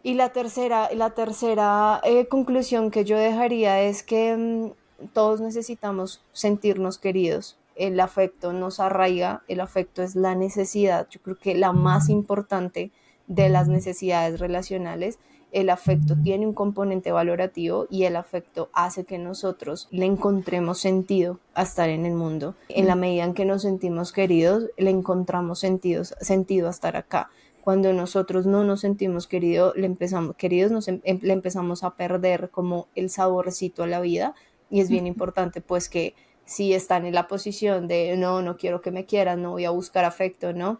[0.04, 6.24] Y la tercera, la tercera eh, conclusión que yo dejaría es que mm, todos necesitamos
[6.32, 7.58] sentirnos queridos.
[7.76, 12.92] El afecto nos arraiga, el afecto es la necesidad, yo creo que la más importante
[13.28, 15.20] de las necesidades relacionales
[15.52, 21.40] el afecto tiene un componente valorativo y el afecto hace que nosotros le encontremos sentido
[21.54, 22.56] a estar en el mundo.
[22.70, 27.30] En la medida en que nos sentimos queridos, le encontramos sentido, sentido a estar acá.
[27.62, 31.92] Cuando nosotros no nos sentimos querido, le empezamos, queridos, nos, em, em, le empezamos a
[31.92, 34.34] perder como el saborcito a la vida
[34.70, 38.82] y es bien importante pues que si están en la posición de no, no quiero
[38.82, 40.80] que me quieran, no voy a buscar afecto, ¿no?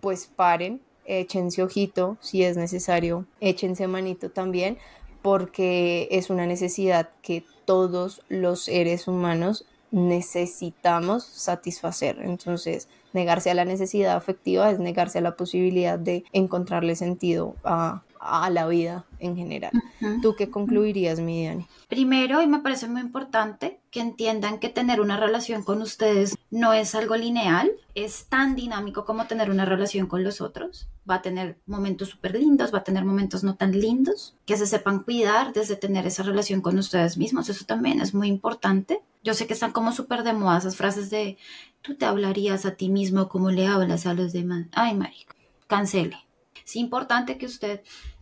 [0.00, 0.80] Pues paren,
[1.18, 4.78] échense ojito si es necesario, échense manito también,
[5.22, 12.20] porque es una necesidad que todos los seres humanos necesitamos satisfacer.
[12.22, 18.02] Entonces, negarse a la necesidad afectiva es negarse a la posibilidad de encontrarle sentido a,
[18.20, 19.72] a la vida en general.
[20.20, 21.66] ¿Tú qué concluirías, mi Dani?
[21.88, 26.74] Primero, y me parece muy importante que entiendan que tener una relación con ustedes no
[26.74, 30.88] es algo lineal, es tan dinámico como tener una relación con los otros.
[31.08, 34.66] Va a tener momentos súper lindos, va a tener momentos no tan lindos, que se
[34.66, 39.00] sepan cuidar desde tener esa relación con ustedes mismos, eso también es muy importante.
[39.24, 41.38] Yo sé que están como súper de moda esas frases de
[41.80, 44.66] tú te hablarías a ti mismo como le hablas a los demás.
[44.72, 45.34] Ay, marico,
[45.66, 46.29] cancele
[46.70, 47.80] es importante que usted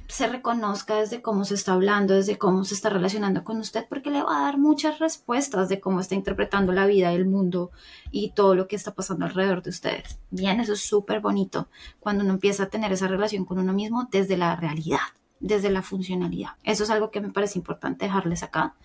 [0.08, 4.10] se reconozca desde cómo se está hablando, desde cómo se está relacionando con usted, porque
[4.10, 7.70] le va a dar muchas respuestas de cómo está interpretando la vida, el mundo
[8.10, 10.18] y todo lo que está pasando alrededor de ustedes.
[10.30, 11.68] Bien, eso es súper bonito
[12.00, 15.00] cuando uno empieza a tener esa relación con uno mismo desde la realidad,
[15.40, 16.52] desde la funcionalidad.
[16.64, 18.76] Eso es algo que me parece importante dejarles acá.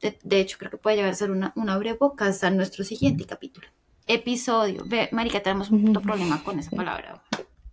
[0.00, 3.68] De, hecho, creo que puede llegar a ser una, una boca hasta nuestro siguiente capítulo.
[4.06, 4.82] Episodio.
[4.86, 7.22] Ve, Marica, tenemos un problema con esa palabra.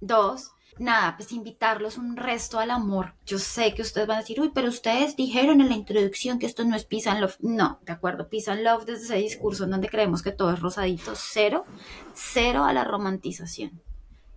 [0.01, 3.13] Dos, nada, pues invitarlos un resto al amor.
[3.25, 6.45] Yo sé que ustedes van a decir, uy, pero ustedes dijeron en la introducción que
[6.45, 7.36] esto no es peace and love.
[7.39, 10.59] No, de acuerdo, peace and love desde ese discurso en donde creemos que todo es
[10.59, 11.65] rosadito, cero,
[12.13, 13.82] cero a la romantización.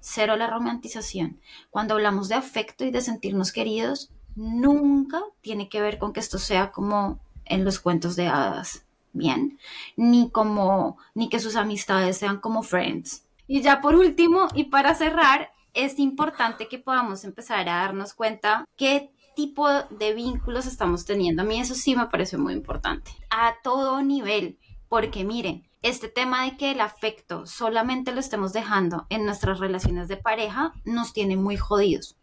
[0.01, 1.41] Cero a la romantización.
[1.71, 6.39] Cuando hablamos de afecto y de sentirnos queridos, nunca tiene que ver con que esto
[6.39, 9.59] sea como en los cuentos de hadas, bien,
[9.97, 13.25] ni como, ni que sus amistades sean como friends.
[13.47, 18.65] Y ya por último, y para cerrar, es importante que podamos empezar a darnos cuenta
[18.77, 21.43] que tipo de vínculos estamos teniendo.
[21.43, 23.13] A mí eso sí me parece muy importante.
[23.31, 24.59] A todo nivel,
[24.89, 30.09] porque miren, este tema de que el afecto solamente lo estemos dejando en nuestras relaciones
[30.09, 32.19] de pareja nos tiene muy jodidos.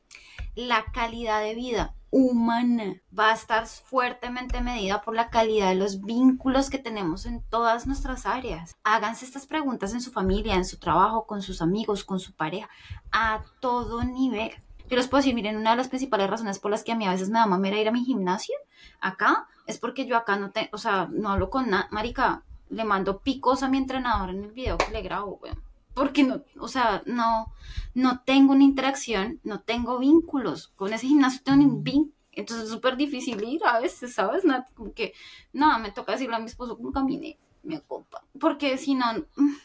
[0.54, 6.02] La calidad de vida humana va a estar fuertemente medida por la calidad de los
[6.02, 8.76] vínculos que tenemos en todas nuestras áreas.
[8.84, 12.70] Háganse estas preguntas en su familia, en su trabajo, con sus amigos, con su pareja,
[13.12, 14.52] a todo nivel.
[14.90, 17.06] Yo les puedo decir, miren, una de las principales razones por las que a mí
[17.06, 18.56] a veces me da mamera ir a mi gimnasio
[19.02, 22.86] acá es porque yo acá no te, o sea, no hablo con nada, marica, le
[22.86, 25.67] mando picos a mi entrenador en el video que le grabo, weón
[25.98, 27.52] porque no, o sea, no,
[27.96, 30.68] no tengo una interacción, no tengo vínculos.
[30.76, 32.14] Con ese gimnasio tengo un vínculo.
[32.32, 34.44] Entonces es súper difícil ir a veces, ¿sabes?
[34.76, 35.14] como que,
[35.54, 38.24] no, me toca decirle a mi esposo como camine, me ocupa.
[38.40, 39.06] Porque si no,
[39.38, 39.56] mm,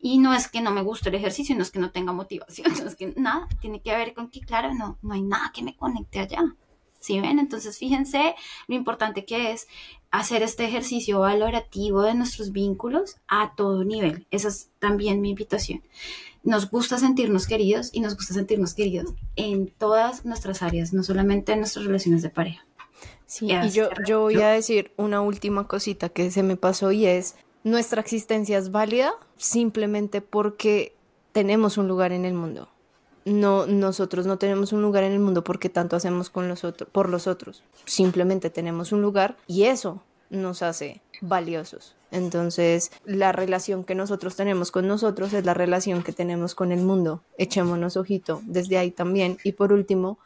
[0.00, 2.70] y no es que no me guste el ejercicio, no es que no tenga motivación,
[2.84, 5.62] no es que nada, tiene que ver con que, claro, no, no hay nada que
[5.62, 6.42] me conecte allá.
[7.00, 7.38] ¿Sí ven?
[7.38, 8.34] Entonces fíjense
[8.68, 9.66] lo importante que es
[10.10, 14.26] hacer este ejercicio valorativo de nuestros vínculos a todo nivel.
[14.30, 15.82] Esa es también mi invitación.
[16.42, 21.52] Nos gusta sentirnos queridos y nos gusta sentirnos queridos en todas nuestras áreas, no solamente
[21.52, 22.66] en nuestras relaciones de pareja.
[23.26, 27.06] Sí, y yo, yo voy a decir una última cosita que se me pasó y
[27.06, 30.96] es, nuestra existencia es válida simplemente porque
[31.32, 32.68] tenemos un lugar en el mundo
[33.24, 36.88] no, nosotros no tenemos un lugar en el mundo porque tanto hacemos con los otros,
[36.90, 37.62] por los otros.
[37.84, 41.96] Simplemente tenemos un lugar y eso nos hace valiosos.
[42.10, 46.80] Entonces, la relación que nosotros tenemos con nosotros es la relación que tenemos con el
[46.80, 47.22] mundo.
[47.38, 49.38] Echémonos ojito desde ahí también.
[49.44, 50.18] Y por último,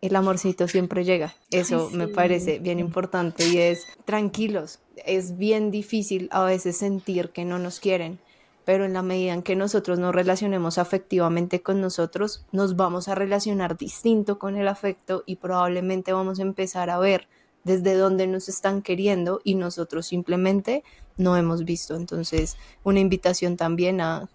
[0.00, 1.34] el amorcito siempre llega.
[1.50, 4.80] Eso me parece bien importante y es tranquilos.
[5.04, 8.20] Es bien difícil a veces sentir que no nos quieren
[8.66, 13.14] pero en la medida en que nosotros nos relacionemos afectivamente con nosotros, nos vamos a
[13.14, 17.28] relacionar distinto con el afecto y probablemente vamos a empezar a ver
[17.62, 20.82] desde dónde nos están queriendo y nosotros simplemente
[21.16, 21.94] no hemos visto.
[21.94, 24.28] Entonces, una invitación también a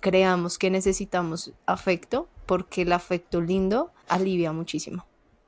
[0.00, 5.04] creamos que necesitamos afecto porque el afecto lindo alivia muchísimo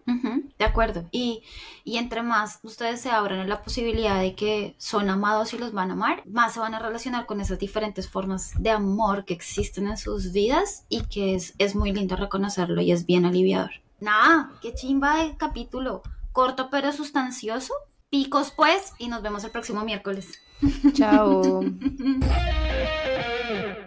[0.07, 1.09] de acuerdo.
[1.11, 1.43] Y,
[1.85, 5.73] y, entre más ustedes se abran a la posibilidad de que son amados y los
[5.73, 9.35] van a amar, más se van a relacionar con esas diferentes formas de amor que
[9.35, 13.71] existen en sus vidas y que es, es muy lindo reconocerlo y es bien aliviador.
[14.01, 16.03] Nada, qué chimba de capítulo.
[16.33, 17.75] Corto pero sustancioso.
[18.11, 20.39] Picos pues y nos vemos el próximo miércoles.
[20.93, 21.63] Chao.